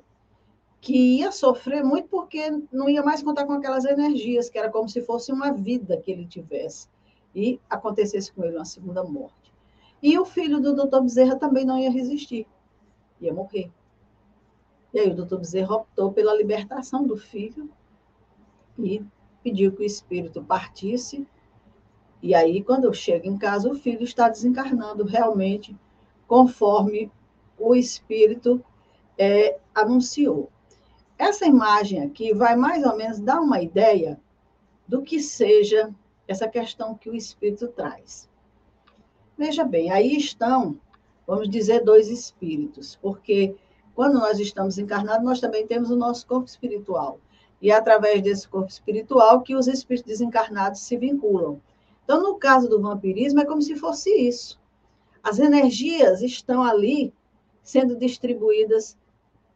[0.87, 4.87] que ia sofrer muito porque não ia mais contar com aquelas energias, que era como
[4.87, 6.87] se fosse uma vida que ele tivesse.
[7.35, 9.51] E acontecesse com ele uma segunda morte.
[10.01, 12.47] E o filho do doutor Bezerra também não ia resistir,
[13.19, 13.69] ia morrer.
[14.93, 17.69] E aí o doutor Bezerra optou pela libertação do filho
[18.79, 19.03] e
[19.43, 21.27] pediu que o espírito partisse.
[22.23, 25.75] E aí, quando eu chego em casa, o filho está desencarnando realmente,
[26.25, 27.11] conforme
[27.59, 28.63] o espírito
[29.17, 30.49] é, anunciou.
[31.17, 34.19] Essa imagem aqui vai mais ou menos dar uma ideia
[34.87, 35.93] do que seja
[36.27, 38.29] essa questão que o espírito traz.
[39.37, 40.79] Veja bem, aí estão,
[41.25, 43.55] vamos dizer, dois espíritos, porque
[43.95, 47.19] quando nós estamos encarnados, nós também temos o nosso corpo espiritual.
[47.59, 51.59] E é através desse corpo espiritual que os espíritos desencarnados se vinculam.
[52.03, 54.59] Então, no caso do vampirismo, é como se fosse isso.
[55.23, 57.11] As energias estão ali
[57.63, 58.95] sendo distribuídas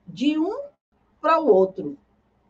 [0.07, 0.70] de um
[1.21, 1.97] para o outro.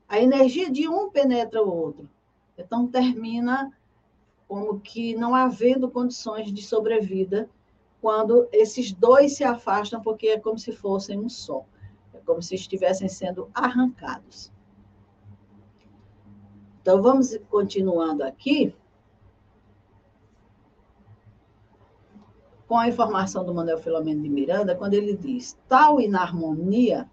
[0.07, 2.09] A energia de um penetra o outro.
[2.57, 3.71] Então, termina
[4.47, 7.49] como que não havendo condições de sobrevida
[8.01, 11.65] quando esses dois se afastam, porque é como se fossem um só.
[12.13, 14.51] É como se estivessem sendo arrancados.
[16.81, 18.73] Então, vamos continuando aqui.
[22.67, 27.09] Com a informação do Manuel Filomeno de Miranda, quando ele diz: tal inarmonia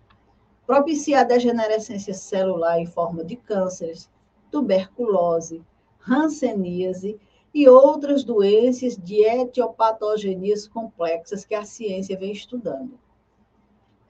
[0.68, 4.06] propicia a degenerescência celular em forma de cânceres,
[4.50, 5.64] tuberculose,
[6.06, 7.18] hanseníase
[7.54, 13.00] e outras doenças de etiopatogenias complexas que a ciência vem estudando.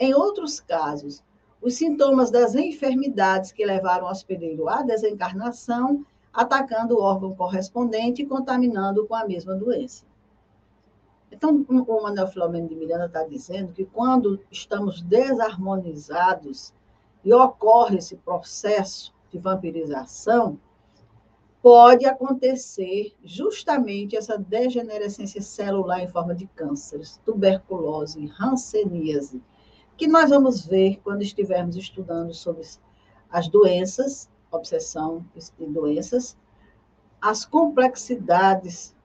[0.01, 1.23] Em outros casos,
[1.63, 8.27] os sintomas das enfermidades que levaram o hospedeiro à desencarnação, atacando o órgão correspondente e
[8.27, 10.05] contaminando com a mesma doença.
[11.31, 16.73] Então, o Manuel Filomeno de Miranda está dizendo que quando estamos desarmonizados
[17.25, 20.59] e ocorre esse processo de vampirização,
[21.63, 29.43] pode acontecer justamente essa degenerescência celular em forma de cânceres, tuberculose, hanseníase,
[29.97, 32.63] que nós vamos ver quando estivermos estudando sobre
[33.31, 35.25] as doenças, obsessão
[35.59, 36.39] e doenças,
[37.21, 38.97] as complexidades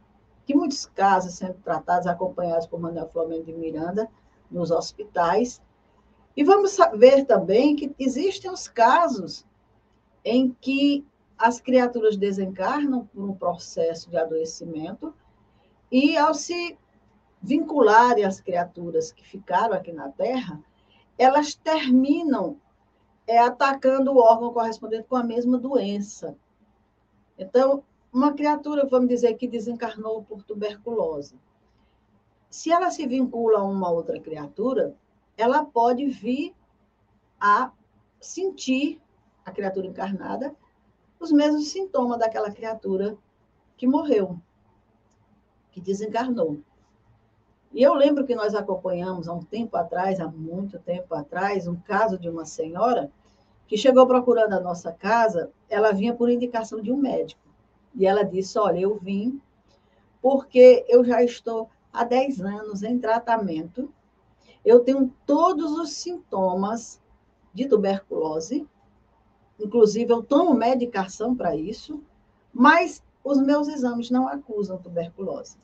[0.46, 4.10] que muitos casos sendo tratados, acompanhados por Manuel Flamengo de Miranda,
[4.50, 5.62] nos hospitais.
[6.36, 9.46] E vamos ver também que existem os casos
[10.24, 11.06] em que
[11.38, 15.14] as criaturas desencarnam por um processo de adoecimento
[15.92, 16.78] e, ao se
[17.42, 20.62] vincularem às criaturas que ficaram aqui na Terra,
[21.18, 22.58] elas terminam
[23.28, 26.36] é, atacando o órgão correspondente com a mesma doença.
[27.38, 31.36] Então, uma criatura, vamos dizer, que desencarnou por tuberculose.
[32.48, 34.96] Se ela se vincula a uma outra criatura,
[35.36, 36.54] ela pode vir
[37.40, 37.72] a
[38.22, 39.02] sentir,
[39.44, 40.56] a criatura encarnada,
[41.20, 43.18] os mesmos sintomas daquela criatura
[43.76, 44.40] que morreu,
[45.72, 46.60] que desencarnou.
[47.74, 51.76] E eu lembro que nós acompanhamos há um tempo atrás, há muito tempo atrás, um
[51.76, 53.12] caso de uma senhora
[53.68, 57.42] que chegou procurando a nossa casa, ela vinha por indicação de um médico.
[57.96, 59.42] E ela disse: Olha, eu vim
[60.22, 63.94] porque eu já estou há 10 anos em tratamento,
[64.64, 67.02] eu tenho todos os sintomas
[67.54, 68.66] de tuberculose,
[69.60, 72.02] inclusive eu tomo medicação para isso,
[72.54, 75.58] mas os meus exames não acusam tuberculose.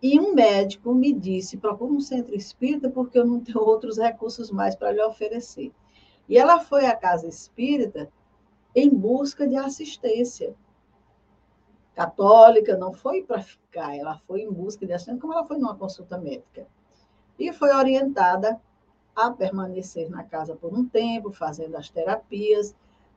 [0.00, 4.50] E um médico me disse: procura um centro espírita, porque eu não tenho outros recursos
[4.50, 5.72] mais para lhe oferecer.
[6.28, 8.08] E ela foi à casa espírita
[8.74, 10.54] em busca de assistência
[11.98, 15.74] católica, não foi para ficar, ela foi em busca de assistência, como ela foi numa
[15.74, 16.64] consulta médica.
[17.36, 18.60] E foi orientada
[19.16, 22.72] a permanecer na casa por um tempo, fazendo as terapias.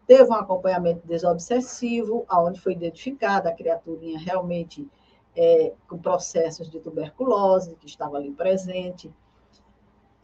[0.08, 4.90] Teve um acompanhamento desobsessivo, onde foi identificada a criaturinha realmente
[5.36, 9.14] é, com processos de tuberculose, que estava ali presente.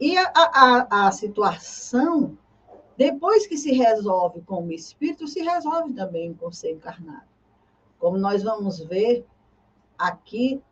[0.00, 2.36] E a, a, a situação,
[2.96, 7.37] depois que se resolve com o espírito, se resolve também com o ser encarnado
[7.98, 9.26] como nós vamos ver
[9.98, 10.62] aqui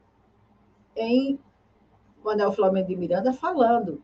[0.94, 1.38] em
[2.24, 4.02] Manuel Flamengo de Miranda falando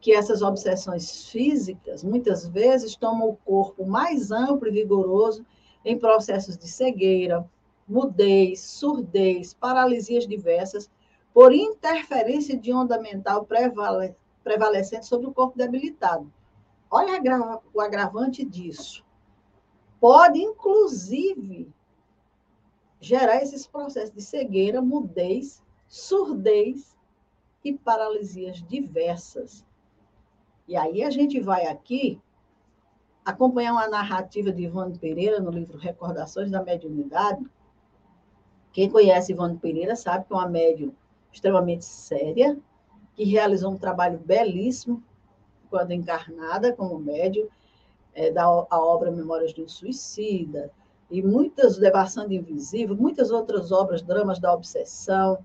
[0.00, 5.44] que essas obsessões físicas muitas vezes tomam o corpo mais amplo e vigoroso
[5.84, 7.48] em processos de cegueira,
[7.86, 10.90] mudez, surdez, paralisias diversas,
[11.32, 16.32] por interferência de onda mental prevale, prevalecente sobre o corpo debilitado.
[16.90, 17.20] Olha
[17.74, 19.04] o agravante disso.
[20.00, 21.72] Pode, inclusive,
[23.00, 26.96] gerar esses processos de cegueira, mudez, surdez
[27.64, 29.64] e paralisias diversas.
[30.66, 32.20] E aí a gente vai aqui
[33.24, 37.44] acompanhar uma narrativa de Ivone Pereira no livro Recordações da Mediunidade.
[38.72, 40.92] Quem conhece Ivone Pereira sabe que é uma médium
[41.32, 42.58] extremamente séria,
[43.14, 45.02] que realizou um trabalho belíssimo
[45.68, 47.48] quando encarnada como médium,
[48.14, 50.72] é, da a obra Memórias de um Suicida,
[51.10, 55.38] e muitas, Devassando Invisível, muitas outras obras, Dramas da Obsessão.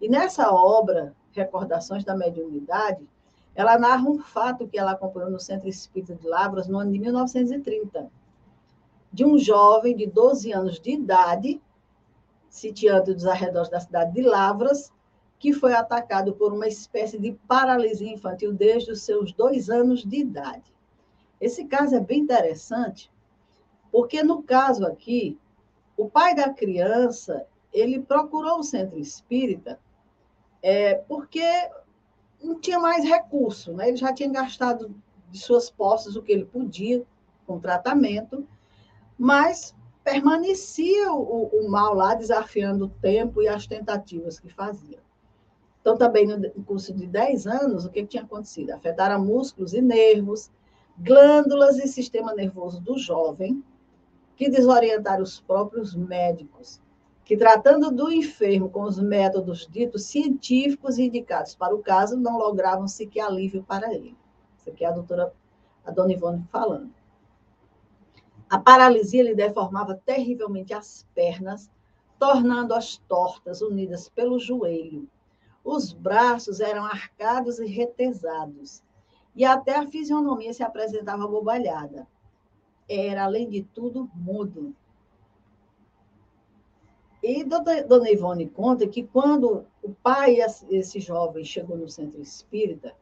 [0.00, 3.06] E nessa obra, Recordações da Mediunidade,
[3.54, 6.98] ela narra um fato que ela acompanhou no Centro Espírita de Lavras no ano de
[6.98, 8.08] 1930,
[9.12, 11.60] de um jovem de 12 anos de idade,
[12.48, 14.92] sitiando dos arredores da cidade de Lavras,
[15.38, 20.18] que foi atacado por uma espécie de paralisia infantil desde os seus dois anos de
[20.18, 20.72] idade.
[21.40, 23.10] Esse caso é bem interessante,
[23.90, 25.38] porque no caso aqui,
[25.96, 29.78] o pai da criança, ele procurou o centro espírita
[30.62, 31.42] é, porque
[32.42, 33.88] não tinha mais recurso, né?
[33.88, 34.94] ele já tinha gastado
[35.30, 37.04] de suas posses o que ele podia
[37.46, 38.46] com tratamento,
[39.18, 39.74] mas
[40.04, 44.98] permanecia o, o mal lá, desafiando o tempo e as tentativas que fazia.
[45.80, 48.70] Então, também no curso de 10 anos, o que tinha acontecido?
[48.70, 50.50] Afetaram músculos e nervos,
[50.98, 53.62] glândulas e sistema nervoso do jovem,
[54.38, 56.80] que desorientaram os próprios médicos,
[57.24, 62.86] que tratando do enfermo com os métodos ditos científicos indicados para o caso, não logravam
[62.86, 64.16] sequer alívio para ele.
[64.56, 65.34] Isso aqui é a doutora,
[65.84, 66.94] a dona Ivone falando.
[68.48, 71.68] A paralisia lhe deformava terrivelmente as pernas,
[72.16, 75.08] tornando-as tortas, unidas pelo joelho.
[75.64, 78.84] Os braços eram arcados e retesados,
[79.34, 82.06] e até a fisionomia se apresentava bobalhada
[82.88, 84.74] era, além de tudo, mudo.
[87.22, 90.38] E Dona Ivone conta que quando o pai,
[90.70, 92.94] esse jovem, chegou no centro espírita,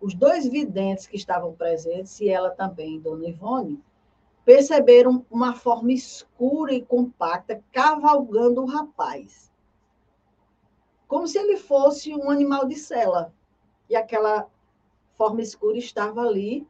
[0.00, 3.82] os dois videntes que estavam presentes, e ela também, Dona Ivone,
[4.44, 9.52] perceberam uma forma escura e compacta cavalgando o rapaz.
[11.06, 13.32] Como se ele fosse um animal de cela.
[13.88, 14.48] E aquela
[15.12, 16.66] forma escura estava ali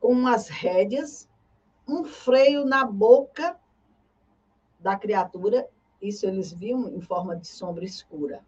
[0.00, 1.28] com umas rédeas,
[1.86, 3.58] um freio na boca
[4.78, 5.68] da criatura,
[6.00, 8.44] isso eles viam em forma de sombra escura.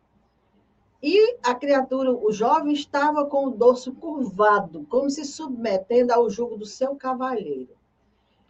[1.02, 6.56] E a criatura, o jovem, estava com o dorso curvado, como se submetendo ao jugo
[6.56, 7.76] do seu cavalheiro.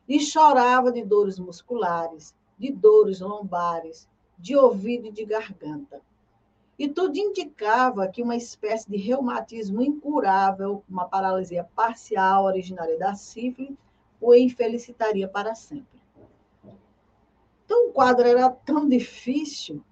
[0.09, 4.09] E chorava de dores musculares, de dores lombares,
[4.39, 6.01] de ouvido e de garganta.
[6.79, 13.77] E tudo indicava que uma espécie de reumatismo incurável, uma paralisia parcial originária da sífilis,
[14.21, 15.99] o infelicitaria para sempre.
[17.65, 19.83] Então, o quadro era tão difícil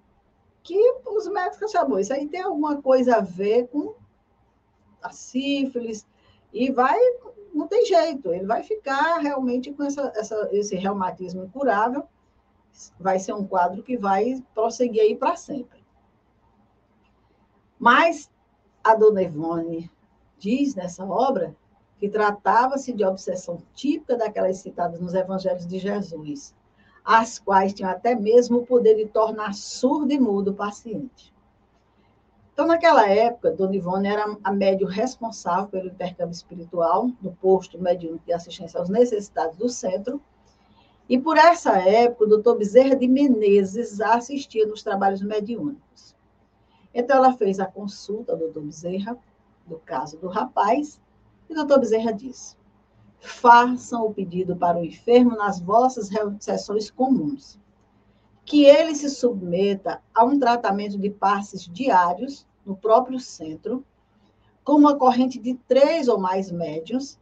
[0.63, 3.93] que os médicos acharam, isso aí tem alguma coisa a ver com
[5.01, 6.05] a sífilis,
[6.51, 6.97] e vai,
[7.53, 12.03] não tem jeito, ele vai ficar realmente com essa, essa, esse reumatismo incurável,
[12.99, 15.76] vai ser um quadro que vai prosseguir aí para sempre.
[17.79, 18.29] Mas
[18.83, 19.91] a dona Ivone
[20.39, 21.55] diz nessa obra
[21.99, 26.55] que tratava-se de obsessão típica daquelas citadas nos evangelhos de Jesus,
[27.03, 31.33] as quais tinham até mesmo o poder de tornar surdo e mudo o paciente.
[32.53, 38.19] Então, naquela época, Dona Ivone era a médium responsável pelo intercâmbio espiritual no posto médium
[38.25, 40.19] de assistência aos necessitados do centro,
[41.07, 46.16] e por essa época, o doutor Bezerra de Menezes assistia nos trabalhos mediúnicos.
[46.99, 49.15] Então, ela fez a consulta ao doutor Bezerra,
[49.67, 50.99] do caso do rapaz,
[51.47, 52.57] e o doutor Bezerra disse:
[53.19, 56.09] façam o pedido para o enfermo nas vossas
[56.39, 57.59] sessões comuns.
[58.43, 63.85] Que ele se submeta a um tratamento de passes diários no próprio centro,
[64.63, 67.19] com uma corrente de três ou mais médios,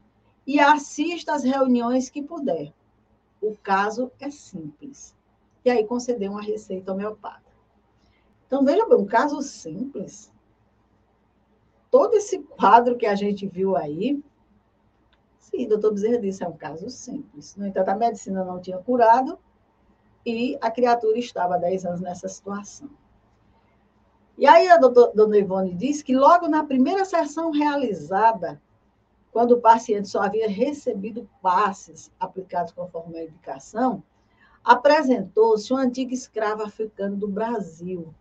[0.47, 2.71] e assista às reuniões que puder.
[3.41, 5.13] O caso é simples.
[5.65, 7.44] E aí concedeu uma receita homeopática.
[8.47, 10.31] Então, veja bem, um caso simples.
[11.89, 14.21] Todo esse quadro que a gente viu aí,
[15.39, 17.55] sim, doutor Bezerra disse, é um caso simples.
[17.55, 19.39] No entanto, a medicina não tinha curado
[20.25, 22.89] e a criatura estava há 10 anos nessa situação.
[24.37, 28.61] E aí a doutora, dona Ivone disse que logo na primeira sessão realizada,
[29.31, 34.03] quando o paciente só havia recebido passes aplicados conforme a indicação,
[34.63, 38.13] apresentou-se um antigo escravo africano do Brasil,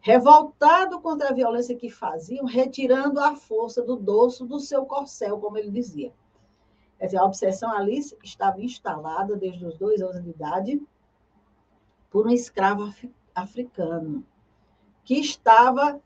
[0.00, 5.58] revoltado contra a violência que faziam, retirando a força do dorso do seu corcel, como
[5.58, 6.12] ele dizia.
[6.98, 10.82] Quer dizer, a obsessão ali estava instalada desde os dois anos de idade
[12.10, 12.92] por um escravo
[13.34, 14.24] africano
[15.04, 16.00] que estava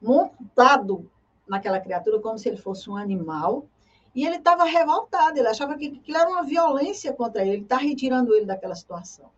[0.00, 1.10] montado
[1.48, 3.66] naquela criatura como se ele fosse um animal
[4.14, 8.34] e ele estava revoltado, ele achava que aquilo era uma violência contra ele, está retirando
[8.34, 9.30] ele daquela situação.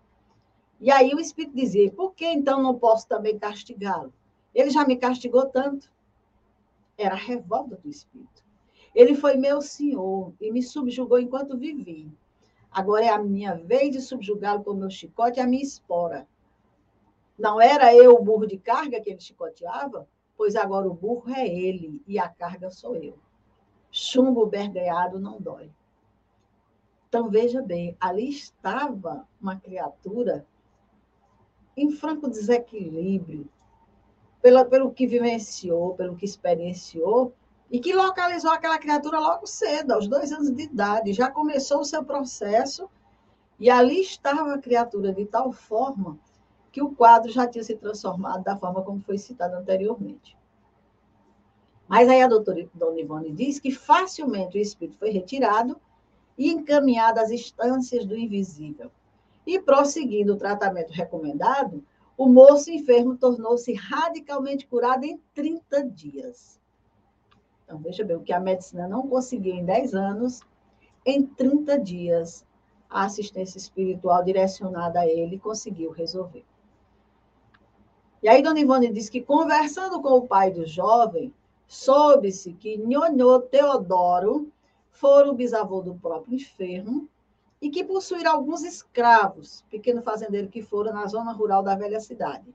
[0.81, 4.13] E aí o Espírito dizia: por que então não posso também castigá-lo?
[4.55, 5.91] Ele já me castigou tanto.
[6.97, 8.45] Era a revolta do Espírito.
[8.95, 12.11] Ele foi meu senhor e me subjugou enquanto vivi.
[12.71, 16.27] Agora é a minha vez de subjugá-lo com o meu chicote e a minha espora.
[17.39, 20.09] Não era eu o burro de carga que ele chicoteava?
[20.37, 23.17] Pois agora o burro é ele e a carga sou eu.
[23.91, 25.71] Chumbo berganhado não dói.
[27.09, 30.47] Então, veja bem, ali estava uma criatura
[31.83, 33.49] em franco desequilíbrio,
[34.41, 37.33] pela, pelo que vivenciou, pelo que experienciou,
[37.71, 41.13] e que localizou aquela criatura logo cedo, aos dois anos de idade.
[41.13, 42.89] Já começou o seu processo,
[43.59, 46.19] e ali estava a criatura de tal forma
[46.71, 50.37] que o quadro já tinha se transformado da forma como foi citado anteriormente.
[51.89, 55.81] Mas aí a doutora Dona Ivone diz que facilmente o espírito foi retirado
[56.37, 58.91] e encaminhado às instâncias do invisível.
[59.49, 61.83] E prosseguindo o tratamento recomendado,
[62.19, 66.61] o moço enfermo tornou-se radicalmente curado em 30 dias.
[67.65, 70.43] Então, veja bem, o que a medicina não conseguiu em 10 anos,
[71.03, 72.45] em 30 dias,
[72.91, 76.45] a assistência espiritual direcionada a ele conseguiu resolver.
[78.23, 81.33] E aí, Dona Ivone diz que, conversando com o pai do jovem,
[81.67, 84.53] soube-se que Nhonhô Teodoro
[84.91, 87.09] fora o bisavô do próprio enfermo
[87.61, 92.55] e que possuíra alguns escravos, pequeno fazendeiro que foram na zona rural da velha cidade.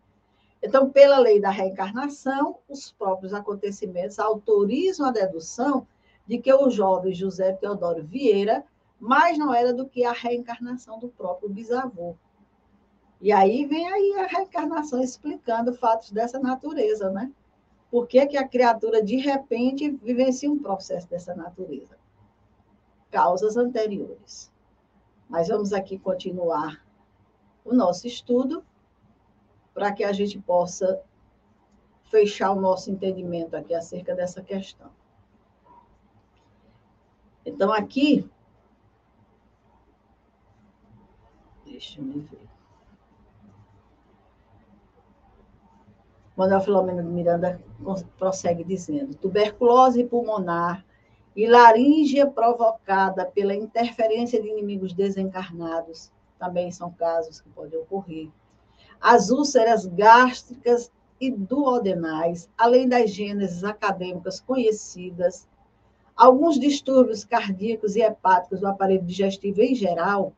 [0.62, 5.86] Então, pela lei da reencarnação, os próprios acontecimentos autorizam a dedução
[6.26, 8.64] de que o jovem José Teodoro Vieira
[8.98, 12.16] mais não era do que a reencarnação do próprio bisavô.
[13.20, 17.30] E aí vem aí a reencarnação explicando fatos dessa natureza, né?
[17.92, 21.98] Por que, que a criatura, de repente, vivencia um processo dessa natureza?
[23.12, 24.53] Causas anteriores.
[25.30, 26.84] Mas vamos aqui continuar
[27.66, 28.64] o nosso estudo
[29.74, 31.02] para que a gente possa
[32.06, 34.92] fechar o nosso entendimento aqui acerca dessa questão.
[37.46, 38.30] Então, aqui.
[41.66, 42.54] Deixa eu ver.
[46.36, 47.62] Manuel Filomeno de Miranda
[48.18, 50.86] prossegue dizendo: tuberculose pulmonar
[51.36, 58.30] e laríngea provocada pela interferência de inimigos desencarnados, também são casos que podem ocorrer.
[59.02, 65.48] As úlceras gástricas e duodenais, além das gêneses acadêmicas conhecidas,
[66.16, 70.34] alguns distúrbios cardíacos e hepáticos do aparelho digestivo em geral,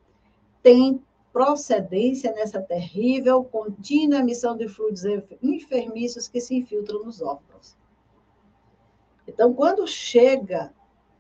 [0.64, 1.02] têm
[1.34, 5.04] procedência nessa terrível, contínua emissão de fluidos
[5.44, 7.76] enfermiços que se infiltram nos órgãos.
[9.28, 10.72] Então, quando chega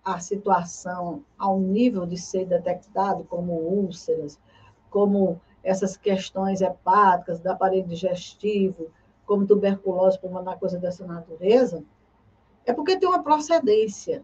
[0.05, 4.39] a situação ao nível de ser detectado como úlceras,
[4.91, 8.91] como essas questões hepáticas, da aparelho digestivo,
[9.25, 11.83] como tuberculose pulmonar, coisa dessa natureza,
[12.67, 14.23] é porque tem uma procedência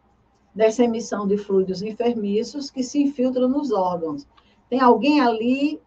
[0.53, 4.27] dessa emissão de fluidos enfermiços que se infiltram nos órgãos.
[4.69, 5.81] Tem alguém ali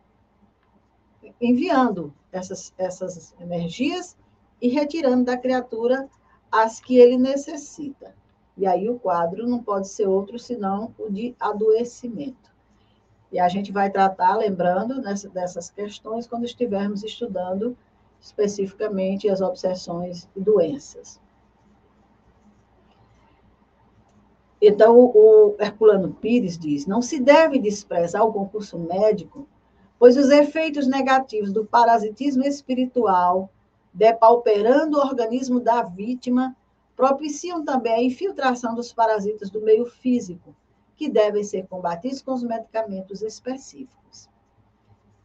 [1.41, 4.17] enviando essas, essas energias
[4.61, 6.09] e retirando da criatura
[6.51, 8.15] as que ele necessita.
[8.57, 12.53] E aí o quadro não pode ser outro senão o de adoecimento.
[13.33, 17.77] E a gente vai tratar, lembrando, nessa, dessas questões quando estivermos estudando
[18.21, 21.21] especificamente as obsessões e doenças.
[24.63, 29.47] Então, o Herculano Pires diz: não se deve desprezar o concurso médico,
[29.99, 33.51] pois os efeitos negativos do parasitismo espiritual,
[33.93, 36.57] depauperando o organismo da vítima,
[36.97, 40.55] propiciam também a infiltração dos parasitas do meio físico,
[40.97, 44.29] que devem ser combatidos com os medicamentos específicos.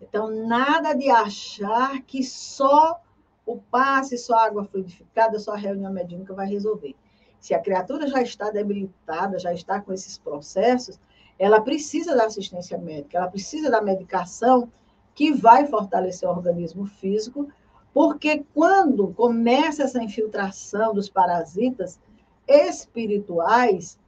[0.01, 2.99] Então, nada de achar que só
[3.45, 6.95] o passe, só a água fluidificada, só a reunião mediúnica vai resolver.
[7.39, 10.99] Se a criatura já está debilitada, já está com esses processos,
[11.37, 14.71] ela precisa da assistência médica, ela precisa da medicação
[15.15, 17.49] que vai fortalecer o organismo físico
[17.93, 21.99] porque quando começa essa infiltração dos parasitas
[22.47, 23.99] espirituais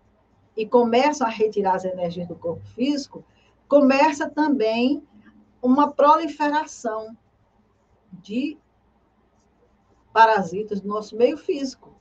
[0.56, 3.24] e começam a retirar as energias do corpo físico,
[3.68, 5.04] começa também
[5.62, 7.16] uma proliferação
[8.12, 8.58] de
[10.12, 11.96] parasitas do nosso meio físico,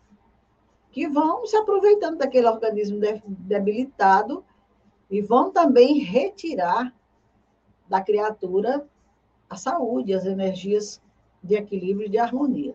[0.91, 4.45] que vão se aproveitando daquele organismo debilitado
[5.09, 6.93] e vão também retirar
[7.89, 8.87] da criatura
[9.49, 11.01] a saúde, as energias
[11.43, 12.75] de equilíbrio e de harmonia.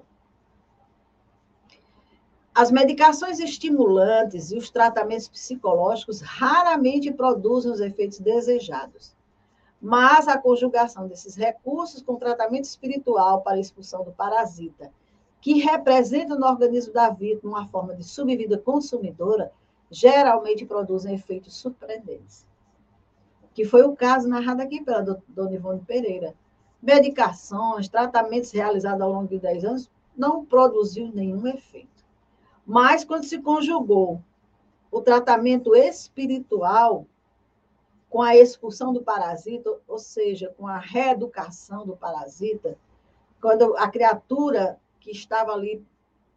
[2.53, 9.13] As medicações estimulantes e os tratamentos psicológicos raramente produzem os efeitos desejados.
[9.81, 14.89] Mas a conjugação desses recursos com tratamento espiritual para a expulsão do parasita,
[15.41, 19.51] que representa no organismo da vítima uma forma de subvida consumidora,
[19.91, 22.45] geralmente produzem efeitos surpreendentes.
[23.53, 26.33] Que foi o caso narrado aqui pela dona Ivone Pereira.
[26.85, 32.05] Medicações, tratamentos realizados ao longo de 10 anos não produziu nenhum efeito.
[32.63, 34.21] Mas quando se conjugou
[34.91, 37.07] o tratamento espiritual
[38.07, 42.77] com a expulsão do parasita, ou seja, com a reeducação do parasita,
[43.41, 45.83] quando a criatura que estava ali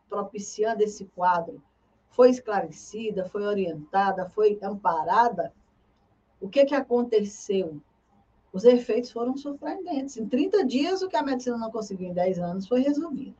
[0.08, 1.62] propiciando esse quadro
[2.08, 5.52] foi esclarecida, foi orientada, foi amparada,
[6.40, 7.82] o que, que aconteceu?
[8.52, 10.16] Os efeitos foram surpreendentes.
[10.16, 13.36] Em 30 dias, o que a medicina não conseguiu em 10 anos foi resolvido.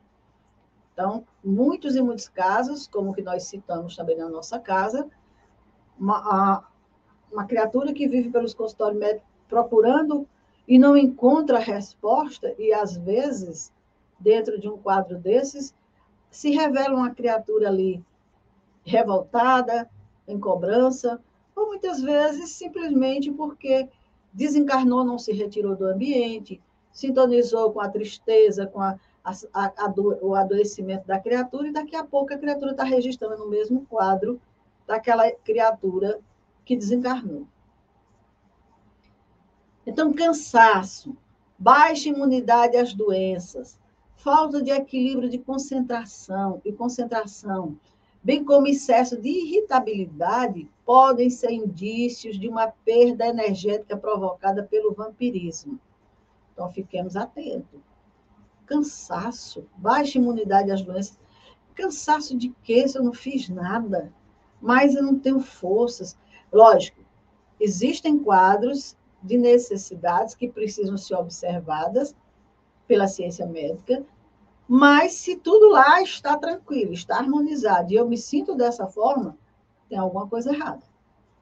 [0.93, 5.07] Então, muitos e muitos casos, como que nós citamos também na nossa casa,
[5.97, 6.67] uma,
[7.31, 10.27] uma criatura que vive pelos consultórios médicos procurando
[10.67, 13.73] e não encontra resposta, e às vezes,
[14.19, 15.73] dentro de um quadro desses,
[16.29, 18.03] se revela uma criatura ali
[18.83, 19.89] revoltada,
[20.27, 21.19] em cobrança,
[21.55, 23.89] ou muitas vezes simplesmente porque
[24.33, 26.61] desencarnou, não se retirou do ambiente,
[26.91, 32.03] sintonizou com a tristeza, com a, a, a, o adoecimento da criatura, e daqui a
[32.03, 34.39] pouco a criatura está registrando no mesmo quadro
[34.87, 36.19] daquela criatura
[36.65, 37.47] que desencarnou.
[39.85, 41.15] Então, cansaço,
[41.57, 43.79] baixa imunidade às doenças,
[44.15, 47.77] falta de equilíbrio de concentração e concentração,
[48.23, 55.79] bem como excesso de irritabilidade, podem ser indícios de uma perda energética provocada pelo vampirismo.
[56.53, 57.79] Então, fiquemos atentos
[58.69, 61.17] cansaço, baixa imunidade às doenças.
[61.73, 62.87] Cansaço de quê?
[62.87, 64.13] Se eu não fiz nada,
[64.61, 66.15] mas eu não tenho forças.
[66.53, 67.01] Lógico,
[67.59, 72.15] existem quadros de necessidades que precisam ser observadas
[72.87, 74.05] pela ciência médica,
[74.71, 79.35] mas se tudo lá está tranquilo, está harmonizado, e eu me sinto dessa forma,
[79.89, 80.83] tem alguma coisa errada.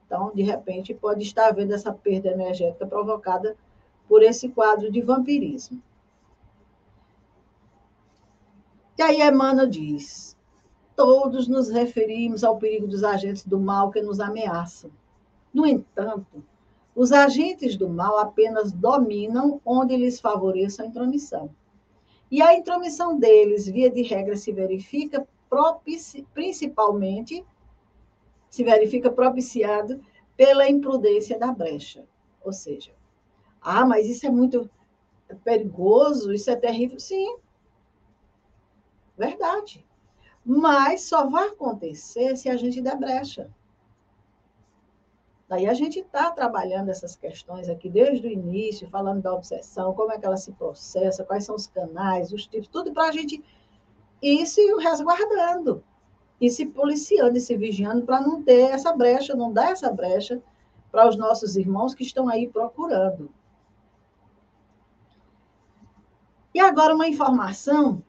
[0.06, 3.58] Então, de repente, pode estar havendo essa perda energética provocada
[4.08, 5.84] por esse quadro de vampirismo.
[8.98, 10.38] E aí Emmanuel diz:
[10.96, 14.90] todos nos referimos ao perigo dos agentes do mal que nos ameaçam.
[15.54, 16.42] No entanto,
[16.96, 21.50] os agentes do mal apenas dominam onde lhes favoreça a intromissão.
[22.30, 25.28] E a intromissão deles, via de regra, se verifica
[26.34, 27.46] principalmente
[28.50, 30.02] se verifica propiciado
[30.36, 32.06] pela imprudência da brecha.
[32.44, 32.92] Ou seja,
[33.62, 34.70] ah, mas isso é muito
[35.44, 37.00] perigoso, isso é terrível.
[37.00, 37.38] Sim,
[39.18, 39.86] Verdade.
[40.46, 43.50] Mas só vai acontecer se a gente der brecha.
[45.48, 50.12] Daí a gente está trabalhando essas questões aqui desde o início, falando da obsessão, como
[50.12, 53.42] é que ela se processa, quais são os canais, os tipos, tudo para a gente
[54.22, 55.82] ir se resguardando,
[56.40, 60.42] e se policiando e se vigiando para não ter essa brecha, não dar essa brecha
[60.92, 63.32] para os nossos irmãos que estão aí procurando.
[66.54, 68.04] E agora uma informação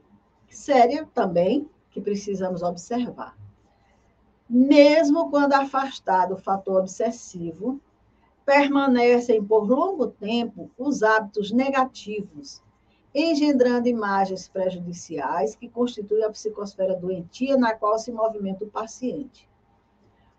[0.49, 3.38] séria também, que precisamos observar.
[4.49, 7.79] Mesmo quando afastado o fator obsessivo,
[8.47, 12.63] permanecem por longo tempo os hábitos negativos,
[13.15, 19.47] engendrando imagens prejudiciais que constituem a psicosfera doentia na qual se movimenta o paciente.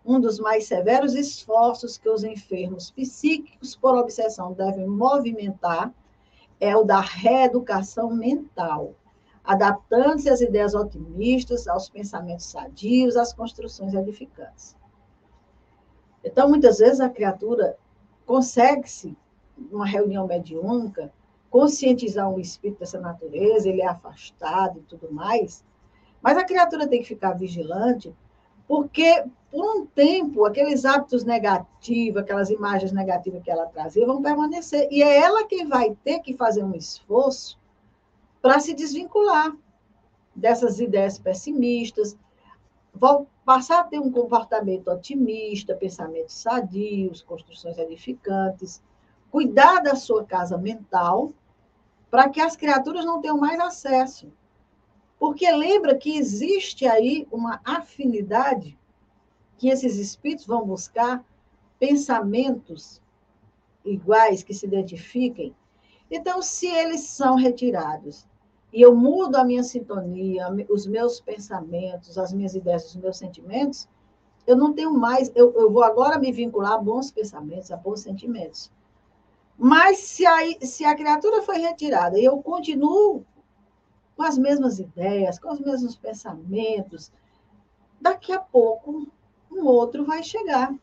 [0.04, 5.94] Um dos mais severos esforços que os enfermos psíquicos por obsessão devem movimentar
[6.58, 8.94] é o da reeducação mental,
[9.44, 14.76] adaptando-se às ideias otimistas, aos pensamentos sadios, às construções edificantes.
[16.22, 17.76] Então, muitas vezes, a criatura
[18.26, 19.16] consegue-se,
[19.56, 21.12] numa reunião mediúnica,
[21.50, 25.64] conscientizar um espírito dessa natureza, ele é afastado e tudo mais,
[26.22, 28.14] mas a criatura tem que ficar vigilante,
[28.68, 34.86] porque, por um tempo, aqueles hábitos negativos, aquelas imagens negativas que ela trazia, vão permanecer.
[34.92, 37.58] E é ela quem vai ter que fazer um esforço
[38.42, 39.54] para se desvincular
[40.34, 42.16] dessas ideias pessimistas,
[43.44, 48.82] passar a ter um comportamento otimista, pensamentos sadios, construções edificantes,
[49.30, 51.32] cuidar da sua casa mental,
[52.10, 54.32] para que as criaturas não tenham mais acesso
[55.18, 58.76] Porque lembra que existe aí uma afinidade
[59.56, 61.24] que esses espíritos vão buscar
[61.78, 63.00] pensamentos
[63.84, 65.54] iguais que se identifiquem.
[66.10, 68.26] Então, se eles são retirados
[68.72, 73.88] e eu mudo a minha sintonia, os meus pensamentos, as minhas ideias, os meus sentimentos,
[74.46, 78.00] eu não tenho mais, eu, eu vou agora me vincular a bons pensamentos, a bons
[78.00, 78.70] sentimentos.
[79.58, 83.24] Mas se a, se a criatura foi retirada e eu continuo
[84.16, 87.12] com as mesmas ideias, com os mesmos pensamentos,
[88.00, 89.06] daqui a pouco
[89.50, 90.74] um outro vai chegar.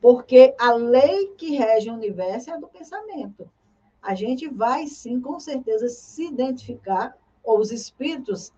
[0.00, 3.50] Porque a lei que rege o universo é a do pensamento.
[4.02, 8.52] A gente vai, sim, com certeza, se identificar, ou os espíritos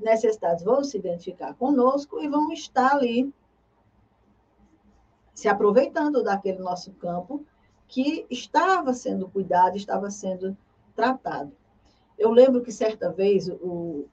[0.00, 3.32] necessitados vão se identificar conosco e vão estar ali
[5.34, 7.44] se aproveitando daquele nosso campo
[7.88, 10.56] que estava sendo cuidado, estava sendo
[10.94, 11.52] tratado.
[12.16, 14.06] Eu lembro que certa vez o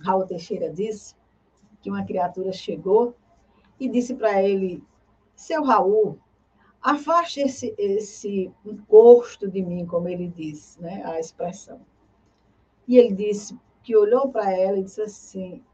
[0.00, 1.14] Raul Teixeira disse
[1.80, 3.14] que uma criatura chegou
[3.78, 4.82] e disse para ele:
[5.34, 6.18] Seu Raul,
[6.86, 11.84] afaste esse, esse encosto de mim, como ele disse, né, a expressão.
[12.86, 15.64] E ele disse que olhou para ela e disse assim: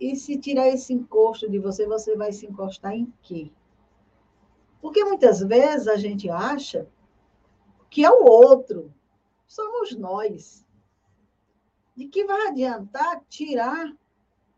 [0.00, 3.52] E se tirar esse encosto de você, você vai se encostar em quê?
[4.80, 6.88] Porque muitas vezes a gente acha
[7.90, 8.90] que é o outro,
[9.46, 10.64] somos nós.
[11.94, 13.94] De que vai adiantar tirar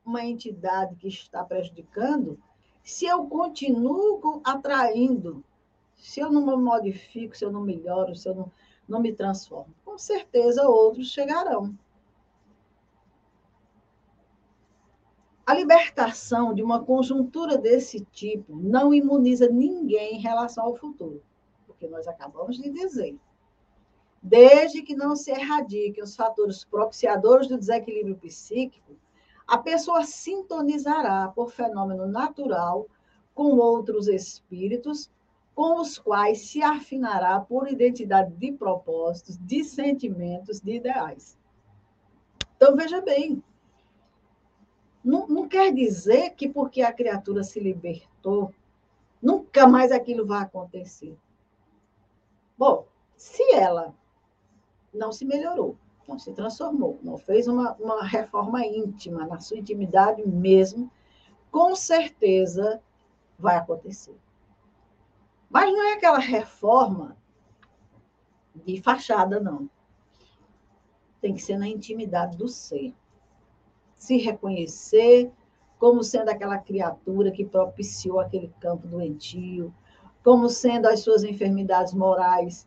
[0.04, 2.40] uma entidade que está prejudicando
[2.84, 5.44] se eu continuo atraindo,
[5.98, 8.52] se eu não me modifico, se eu não melhoro, se eu não,
[8.88, 9.74] não me transformo?
[9.84, 11.76] Com certeza outros chegarão.
[15.44, 21.22] A libertação de uma conjuntura desse tipo não imuniza ninguém em relação ao futuro,
[21.66, 23.18] porque nós acabamos de dizer.
[24.22, 28.96] Desde que não se erradiquem os fatores propiciadores do desequilíbrio psíquico,
[29.46, 32.86] a pessoa sintonizará por fenômeno natural
[33.34, 35.10] com outros espíritos,
[35.58, 41.36] com os quais se afinará por identidade de propósitos, de sentimentos, de ideais.
[42.56, 43.42] Então, veja bem,
[45.02, 48.54] não, não quer dizer que porque a criatura se libertou,
[49.20, 51.18] nunca mais aquilo vai acontecer.
[52.56, 52.86] Bom,
[53.16, 53.92] se ela
[54.94, 60.24] não se melhorou, não se transformou, não fez uma, uma reforma íntima, na sua intimidade
[60.24, 60.88] mesmo,
[61.50, 62.80] com certeza
[63.36, 64.14] vai acontecer.
[65.48, 67.16] Mas não é aquela reforma
[68.54, 69.68] de fachada, não.
[71.20, 72.94] Tem que ser na intimidade do ser
[73.96, 75.30] se reconhecer
[75.78, 79.74] como sendo aquela criatura que propiciou aquele campo doentio,
[80.22, 82.66] como sendo as suas enfermidades morais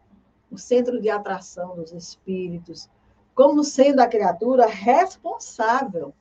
[0.52, 2.90] o centro de atração dos espíritos,
[3.34, 6.14] como sendo a criatura responsável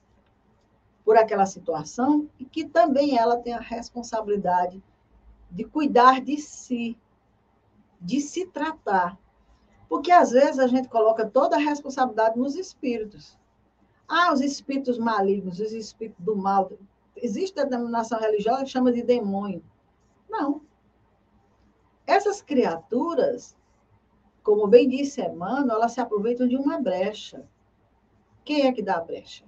[1.05, 4.81] por aquela situação e que também ela tem a responsabilidade
[5.51, 6.97] de cuidar de si,
[8.01, 9.19] de se tratar.
[9.89, 13.37] Porque às vezes a gente coloca toda a responsabilidade nos espíritos.
[14.09, 16.71] Ah, os espíritos malignos, os espíritos do mal.
[17.17, 19.63] Existe denominação religiosa que chama de demônio.
[20.29, 20.63] Não.
[22.07, 23.57] Essas criaturas,
[24.43, 27.45] como bem disse Emmanuel, elas se aproveitam de uma brecha.
[28.45, 29.45] Quem é que dá a brecha?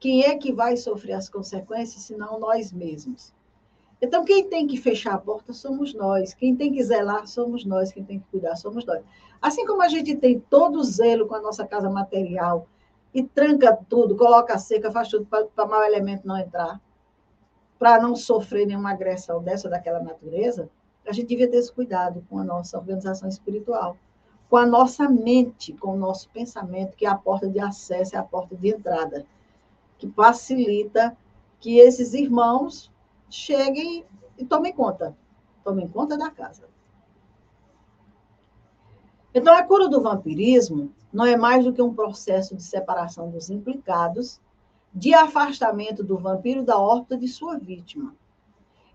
[0.00, 3.34] Quem é que vai sofrer as consequências, senão nós mesmos?
[4.00, 6.34] Então, quem tem que fechar a porta somos nós.
[6.34, 7.90] Quem tem que zelar somos nós.
[7.90, 9.02] Quem tem que cuidar somos nós.
[9.40, 12.66] Assim como a gente tem todo o zelo com a nossa casa material,
[13.14, 16.80] e tranca tudo, coloca seca, faz tudo para mau elemento não entrar,
[17.78, 20.68] para não sofrer nenhuma agressão dessa daquela natureza,
[21.06, 23.96] a gente devia ter esse cuidado com a nossa organização espiritual,
[24.50, 28.18] com a nossa mente, com o nosso pensamento, que é a porta de acesso, é
[28.18, 29.24] a porta de entrada,
[29.96, 31.16] que facilita
[31.60, 32.90] que esses irmãos
[33.30, 34.04] cheguem
[34.36, 35.16] e tomem conta,
[35.64, 36.68] tomem conta da casa.
[39.34, 43.50] Então, a cura do vampirismo não é mais do que um processo de separação dos
[43.50, 44.40] implicados,
[44.92, 48.16] de afastamento do vampiro da órbita de sua vítima.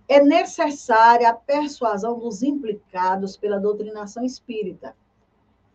[0.07, 4.95] É necessária a persuasão dos implicados pela doutrinação espírita.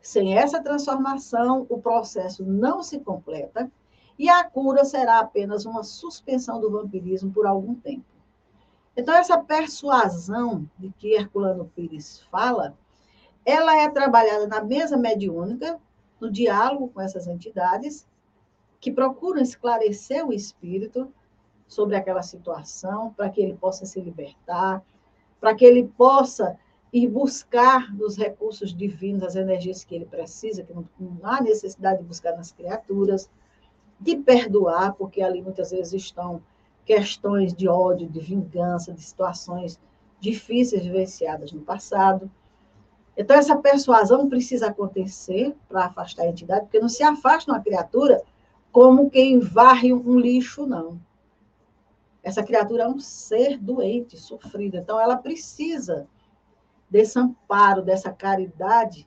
[0.02, 3.70] Sem essa transformação, o processo não se completa
[4.18, 8.17] e a cura será apenas uma suspensão do vampirismo por algum tempo.
[8.98, 12.76] Então, essa persuasão de que Herculano Pires fala,
[13.46, 15.78] ela é trabalhada na mesa mediúnica,
[16.20, 18.04] no diálogo com essas entidades,
[18.80, 21.14] que procuram esclarecer o espírito
[21.64, 24.82] sobre aquela situação, para que ele possa se libertar,
[25.40, 26.58] para que ele possa
[26.92, 31.98] e buscar nos recursos divinos as energias que ele precisa, que não, não há necessidade
[32.00, 33.30] de buscar nas criaturas,
[34.00, 36.42] de perdoar, porque ali muitas vezes estão
[36.88, 39.78] questões de ódio, de vingança, de situações
[40.18, 42.30] difíceis vivenciadas no passado.
[43.14, 48.22] Então, essa persuasão precisa acontecer para afastar a entidade, porque não se afasta uma criatura
[48.72, 50.98] como quem varre um lixo, não.
[52.22, 54.78] Essa criatura é um ser doente, sofrido.
[54.78, 56.06] Então, ela precisa
[56.88, 59.06] desse amparo, dessa caridade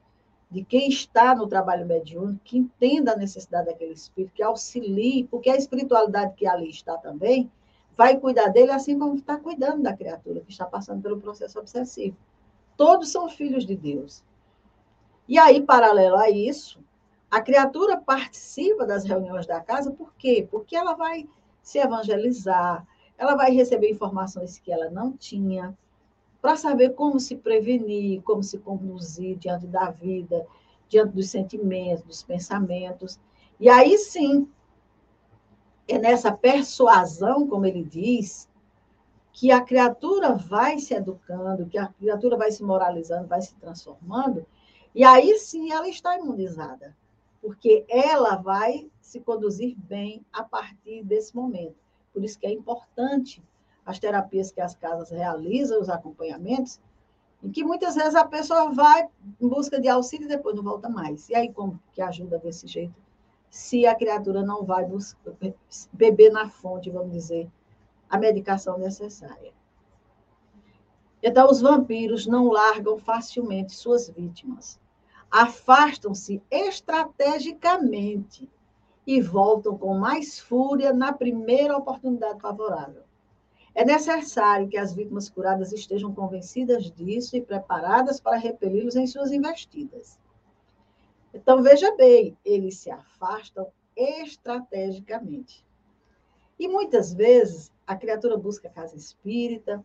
[0.52, 5.50] de quem está no trabalho mediúnico, que entenda a necessidade daquele espírito, que auxilie, porque
[5.50, 7.50] a espiritualidade que ali está também
[8.02, 12.18] vai cuidar dele assim como está cuidando da criatura que está passando pelo processo obsessivo.
[12.76, 14.24] Todos são filhos de Deus.
[15.28, 16.80] E aí, paralelo a isso,
[17.30, 20.48] a criatura participa das reuniões da casa, por quê?
[20.50, 21.30] Porque ela vai
[21.62, 22.88] se evangelizar,
[23.20, 25.78] ela vai receber informações que ela não tinha,
[26.42, 30.44] para saber como se prevenir, como se conduzir diante da vida,
[30.90, 33.20] diante dos sentimentos, dos pensamentos.
[33.60, 34.50] E aí sim,
[35.92, 38.50] é nessa persuasão, como ele diz,
[39.34, 44.46] que a criatura vai se educando, que a criatura vai se moralizando, vai se transformando,
[44.94, 46.96] e aí sim ela está imunizada,
[47.42, 51.76] porque ela vai se conduzir bem a partir desse momento.
[52.14, 53.42] Por isso que é importante
[53.86, 56.80] as terapias que as casas realizam, os acompanhamentos,
[57.42, 59.08] em que muitas vezes a pessoa vai
[59.40, 61.30] em busca de auxílio e depois não volta mais.
[61.30, 62.94] E aí como que ajuda desse jeito?
[63.52, 65.34] Se a criatura não vai buscar,
[65.92, 67.52] beber na fonte, vamos dizer,
[68.10, 69.52] a medicação necessária.
[71.22, 74.80] Então, os vampiros não largam facilmente suas vítimas.
[75.30, 78.50] Afastam-se estrategicamente
[79.06, 83.04] e voltam com mais fúria na primeira oportunidade favorável.
[83.76, 89.34] É necessário que as vítimas curadas estejam convencidas disso e preparadas para repeli-los em suas
[89.34, 90.18] investidas.
[91.34, 95.66] Então, veja bem, eles se afastam estrategicamente.
[96.60, 99.84] E muitas vezes a criatura busca a casa espírita,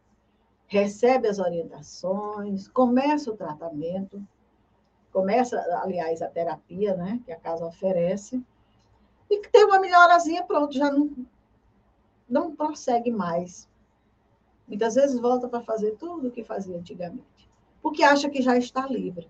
[0.67, 4.23] recebe as orientações, começa o tratamento,
[5.13, 8.43] começa, aliás, a terapia, né, que a casa oferece,
[9.31, 11.11] e tem uma melhorazinha, pronto, já não,
[12.29, 13.69] não prossegue mais
[14.67, 17.49] Muitas vezes volta para fazer tudo o que fazia antigamente,
[17.81, 19.29] porque acha que já está livre.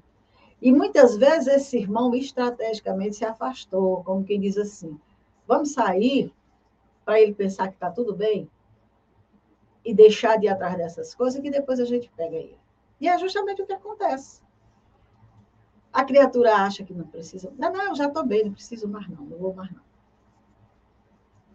[0.61, 4.99] E muitas vezes esse irmão estrategicamente se afastou, como quem diz assim:
[5.47, 6.33] vamos sair
[7.05, 8.51] para ele pensar que está tudo bem
[9.85, 12.59] e deixar de ir atrás dessas coisas que depois a gente pega ele.
[13.01, 14.43] E é justamente o que acontece.
[15.93, 17.53] A criatura acha que não precisa.
[17.57, 19.83] Não, não, eu já estou bem, não preciso mais não, não vou mais não.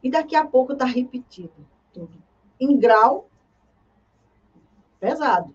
[0.02, 2.22] E daqui a pouco está repetido tudo.
[2.60, 3.28] Em grau
[4.99, 5.54] pesado,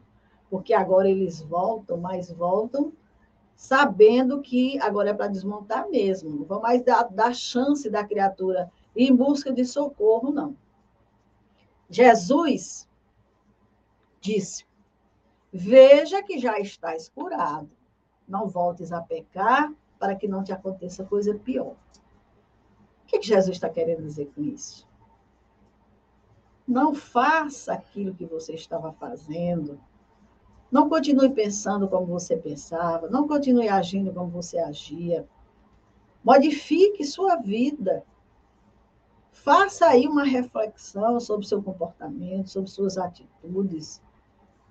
[0.51, 2.93] porque agora eles voltam, mas voltam
[3.57, 6.31] sabendo que agora é para desmontar mesmo.
[6.31, 10.57] Não vão mais dar, dar chance da criatura ir em busca de socorro, não.
[11.89, 12.89] Jesus
[14.21, 14.67] disse:
[15.53, 17.71] Veja que já estás curado.
[18.29, 21.75] Não voltes a pecar para que não te aconteça coisa pior.
[23.05, 24.87] O que, que Jesus está querendo dizer com isso?
[26.67, 29.81] Não faça aquilo que você estava fazendo.
[30.77, 33.09] Não continue pensando como você pensava.
[33.09, 35.27] Não continue agindo como você agia.
[36.23, 38.05] Modifique sua vida.
[39.33, 44.03] Faça aí uma reflexão sobre seu comportamento, sobre suas atitudes.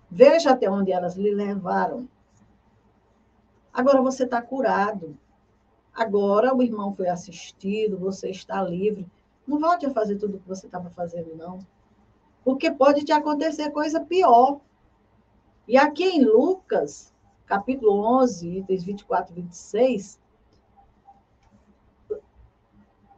[0.08, 2.08] Veja até onde elas lhe levaram.
[3.74, 5.18] Agora você está curado.
[5.92, 9.08] Agora o irmão foi assistido, você está livre.
[9.48, 11.66] Não volte a fazer tudo o que você estava fazendo, não
[12.46, 14.60] porque pode te acontecer coisa pior.
[15.68, 17.14] E aqui em Lucas,
[17.46, 17.92] capítulo
[18.22, 20.20] 11, itens 24 e 26,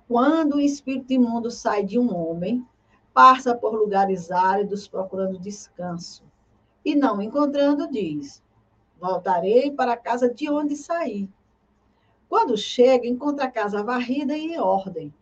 [0.08, 2.66] quando o espírito imundo sai de um homem,
[3.14, 6.24] passa por lugares áridos procurando descanso,
[6.86, 8.42] e não encontrando, diz:
[9.00, 11.30] Voltarei para a casa de onde saí.
[12.30, 15.14] Quando chega, encontra a casa varrida e em ordem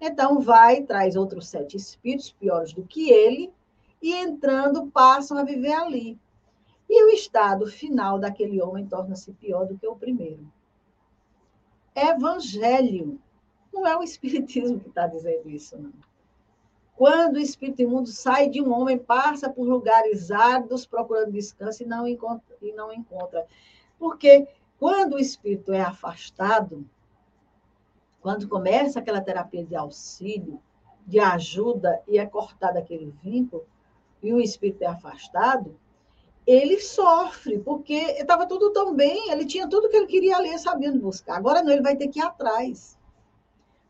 [0.00, 3.52] então, vai, traz outros sete espíritos piores do que ele,
[4.00, 6.18] e entrando, passam a viver ali.
[6.92, 10.44] E o estado final daquele homem torna-se pior do que o primeiro.
[11.94, 13.16] Evangelho.
[13.72, 15.92] Não é o Espiritismo que está dizendo isso, não.
[16.96, 21.86] Quando o espírito imundo sai de um homem, passa por lugares áridos procurando descanso e
[21.86, 22.56] não encontra.
[22.60, 23.46] E não encontra.
[23.96, 26.84] Porque quando o espírito é afastado,
[28.20, 30.60] quando começa aquela terapia de auxílio,
[31.06, 33.64] de ajuda, e é cortado aquele vínculo,
[34.20, 35.78] e o espírito é afastado,
[36.50, 40.98] ele sofre, porque estava tudo tão bem, ele tinha tudo que ele queria ler, sabendo
[40.98, 41.36] buscar.
[41.36, 42.98] Agora não, ele vai ter que ir atrás.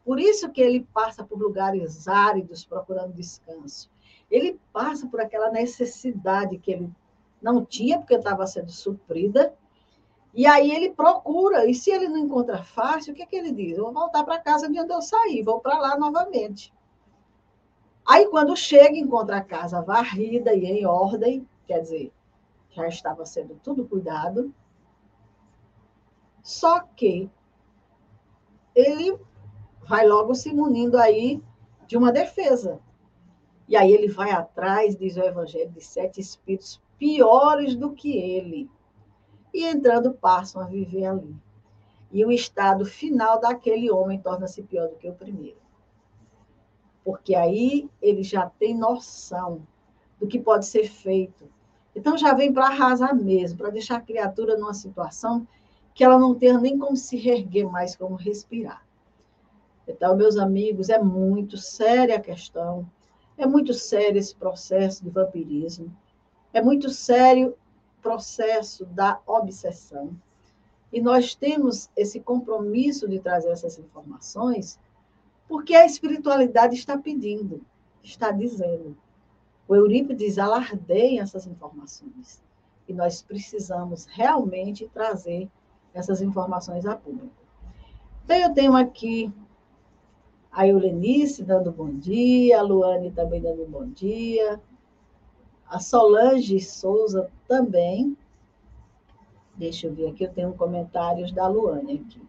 [0.05, 3.91] Por isso que ele passa por lugares áridos procurando descanso.
[4.31, 6.91] Ele passa por aquela necessidade que ele
[7.41, 9.55] não tinha, porque estava sendo suprida.
[10.35, 13.53] E aí ele procura, e se ele não encontra fácil, o que, é que ele
[13.53, 13.79] diz?
[13.79, 16.73] Eu vou voltar para casa de onde eu saí, vou para lá novamente.
[18.07, 22.13] Aí, quando chega, encontra a casa varrida e em ordem, quer dizer,
[22.71, 24.55] já estava sendo tudo cuidado.
[26.43, 27.31] Só que
[28.75, 29.19] ele
[29.87, 31.43] vai logo se munindo aí
[31.87, 32.81] de uma defesa.
[33.69, 38.71] E aí ele vai atrás, diz o Evangelho, de sete espíritos piores do que ele.
[39.53, 41.37] E entrando, passam a viver ali.
[42.13, 45.59] E o estado final daquele homem torna-se pior do que o primeiro.
[47.05, 49.67] Porque aí ele já tem noção
[50.19, 51.49] do que pode ser feito.
[52.01, 55.47] Então já vem para arrasar mesmo, para deixar a criatura numa situação
[55.93, 58.83] que ela não tenha nem como se erguer mais, como respirar.
[59.87, 62.91] Então, meus amigos, é muito séria a questão,
[63.37, 65.95] é muito sério esse processo de vampirismo,
[66.55, 70.17] é muito sério o processo da obsessão.
[70.91, 74.79] E nós temos esse compromisso de trazer essas informações
[75.47, 77.61] porque a espiritualidade está pedindo,
[78.03, 78.97] está dizendo.
[79.71, 82.43] O Eurípides alardeia essas informações.
[82.89, 85.49] E nós precisamos realmente trazer
[85.95, 87.31] essas informações a público.
[88.25, 89.33] Então, eu tenho aqui
[90.51, 94.61] a Eulenice dando bom dia, a Luane também dando bom dia,
[95.69, 98.17] a Solange Souza também.
[99.55, 102.21] Deixa eu ver aqui, eu tenho comentários da Luane aqui.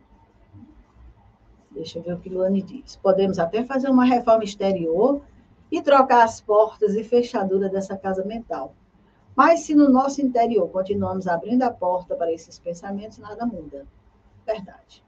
[1.71, 2.97] Deixa eu ver o que Luane diz.
[2.97, 5.23] Podemos até fazer uma reforma exterior
[5.71, 8.75] e trocar as portas e fechaduras dessa casa mental.
[9.35, 13.87] Mas se no nosso interior continuamos abrindo a porta para esses pensamentos, nada muda.
[14.45, 15.03] Verdade.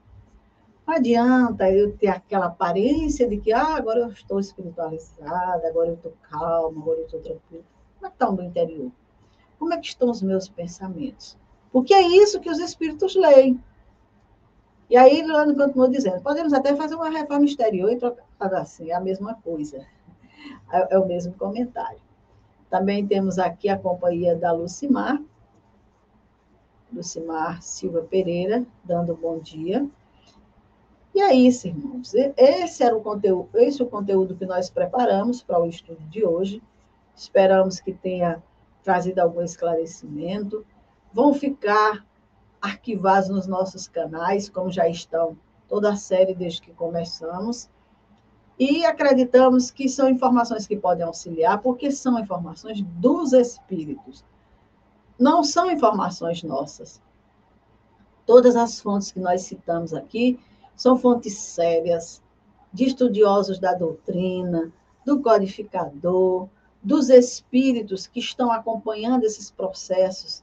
[0.86, 5.94] Não adianta eu ter aquela aparência de que ah, agora eu estou espiritualizada, agora eu
[5.94, 7.64] estou calma, agora eu estou tranquila.
[7.96, 8.92] Como é que está o meu interior?
[9.58, 11.38] Como é que estão os meus pensamentos?
[11.72, 13.62] Porque é isso que os espíritos leem.
[14.90, 18.94] E aí, Luana continuou dizendo, podemos até fazer uma reforma exterior e trocar assim, é
[18.94, 19.86] a mesma coisa.
[20.72, 22.00] É, é o mesmo comentário.
[22.70, 25.20] Também temos aqui a companhia da Lucimar,
[26.92, 29.88] Lucimar Silva Pereira, dando bom dia.
[31.14, 32.12] E é isso, irmãos.
[32.36, 36.24] Esse era o conteúdo, esse é o conteúdo que nós preparamos para o estudo de
[36.24, 36.60] hoje.
[37.14, 38.42] Esperamos que tenha
[38.82, 40.66] trazido algum esclarecimento.
[41.12, 42.04] Vão ficar
[42.60, 45.36] arquivados nos nossos canais, como já estão
[45.68, 47.68] toda a série desde que começamos.
[48.58, 54.24] E acreditamos que são informações que podem auxiliar, porque são informações dos espíritos.
[55.18, 57.02] Não são informações nossas.
[58.24, 60.38] Todas as fontes que nós citamos aqui
[60.76, 62.22] são fontes sérias,
[62.72, 64.72] de estudiosos da doutrina,
[65.04, 66.48] do codificador,
[66.82, 70.42] dos espíritos que estão acompanhando esses processos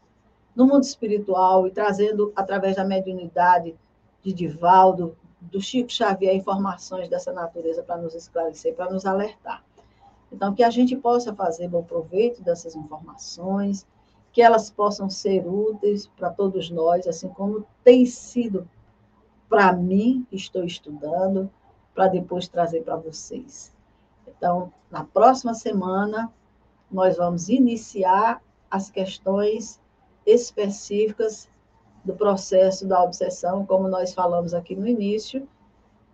[0.55, 3.75] no mundo espiritual e trazendo, através da mediunidade
[4.23, 9.63] de Divaldo, do Chico Xavier, informações dessa natureza para nos esclarecer, para nos alertar.
[10.31, 13.85] Então, que a gente possa fazer bom proveito dessas informações,
[14.31, 18.67] que elas possam ser úteis para todos nós, assim como tem sido
[19.49, 21.49] para mim, que estou estudando,
[21.93, 23.73] para depois trazer para vocês.
[24.25, 26.31] Então, na próxima semana,
[26.89, 29.81] nós vamos iniciar as questões
[30.25, 31.49] específicas
[32.03, 35.47] do processo da obsessão, como nós falamos aqui no início,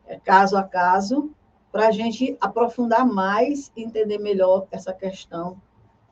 [0.06, 1.32] é caso a caso,
[1.72, 5.62] para a gente aprofundar mais e entender melhor essa questão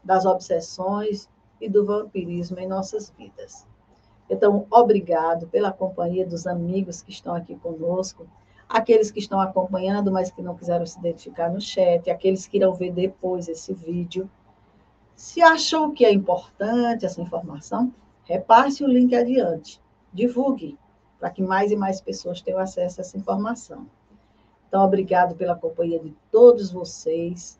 [0.04, 3.66] das obsessões e do vampirismo em nossas vidas.
[4.30, 8.28] Então, obrigado pela companhia dos amigos que estão aqui conosco,
[8.68, 12.74] aqueles que estão acompanhando, mas que não quiseram se identificar no chat, aqueles que irão
[12.74, 14.30] ver depois esse vídeo.
[15.16, 17.94] Se achou que é importante essa informação,
[18.26, 19.82] repasse o link adiante,
[20.14, 20.78] divulgue,
[21.20, 23.88] para que mais e mais pessoas tenham acesso a essa informação.
[24.68, 27.60] Então, obrigado pela companhia de todos vocês.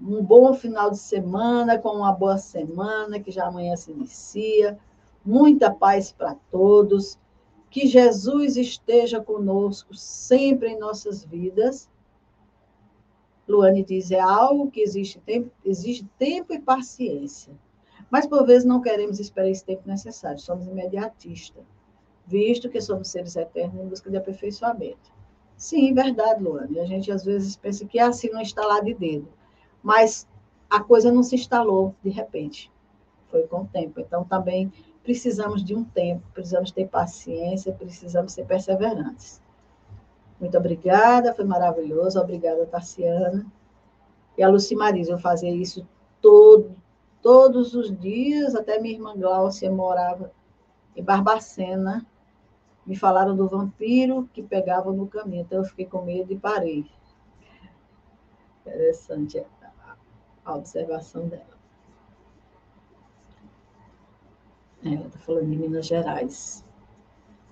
[0.00, 4.78] Um bom final de semana, com uma boa semana, que já amanhã se inicia
[5.26, 7.18] muita paz para todos,
[7.68, 11.90] que Jesus esteja conosco sempre em nossas vidas.
[13.46, 17.52] Luane diz: é algo que existe tempo, exige tempo e paciência.
[18.10, 21.64] Mas, por vezes, não queremos esperar esse tempo necessário, somos imediatistas,
[22.26, 25.12] visto que somos seres eternos em busca de aperfeiçoamento.
[25.56, 26.78] Sim, verdade, Luane.
[26.80, 29.28] A gente às vezes pensa que é assim, não instalar de dedo.
[29.82, 30.28] Mas
[30.68, 32.70] a coisa não se instalou de repente.
[33.30, 34.00] foi com o tempo.
[34.00, 39.40] Então, também precisamos de um tempo, precisamos ter paciência, precisamos ser perseverantes.
[40.40, 42.20] Muito obrigada, foi maravilhoso.
[42.20, 43.46] Obrigada, Tarciana.
[44.36, 45.86] E a Lucimariz, eu fazia isso
[46.20, 46.74] todo,
[47.26, 50.30] todos os dias, até minha irmã Gláucia morava
[50.94, 52.06] em Barbacena.
[52.86, 56.88] Me falaram do vampiro que pegava no caminho, então eu fiquei com medo e parei.
[58.60, 59.44] Interessante
[60.44, 61.58] a observação dela.
[64.84, 66.64] É, ela está falando de Minas Gerais.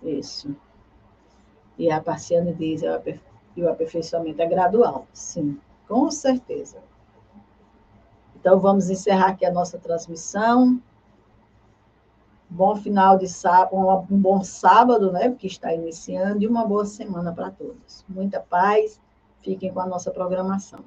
[0.05, 0.55] Isso.
[1.77, 2.83] E a Parciane diz
[3.53, 5.09] que o aperfeiçoamento é gradual.
[5.13, 6.81] Sim, com certeza.
[8.45, 10.79] Então, vamos encerrar aqui a nossa transmissão.
[12.51, 13.75] Bom final de sábado,
[14.11, 15.31] um bom sábado, né?
[15.31, 18.05] Porque está iniciando, e uma boa semana para todos.
[18.07, 19.01] Muita paz.
[19.41, 20.81] Fiquem com a nossa programação.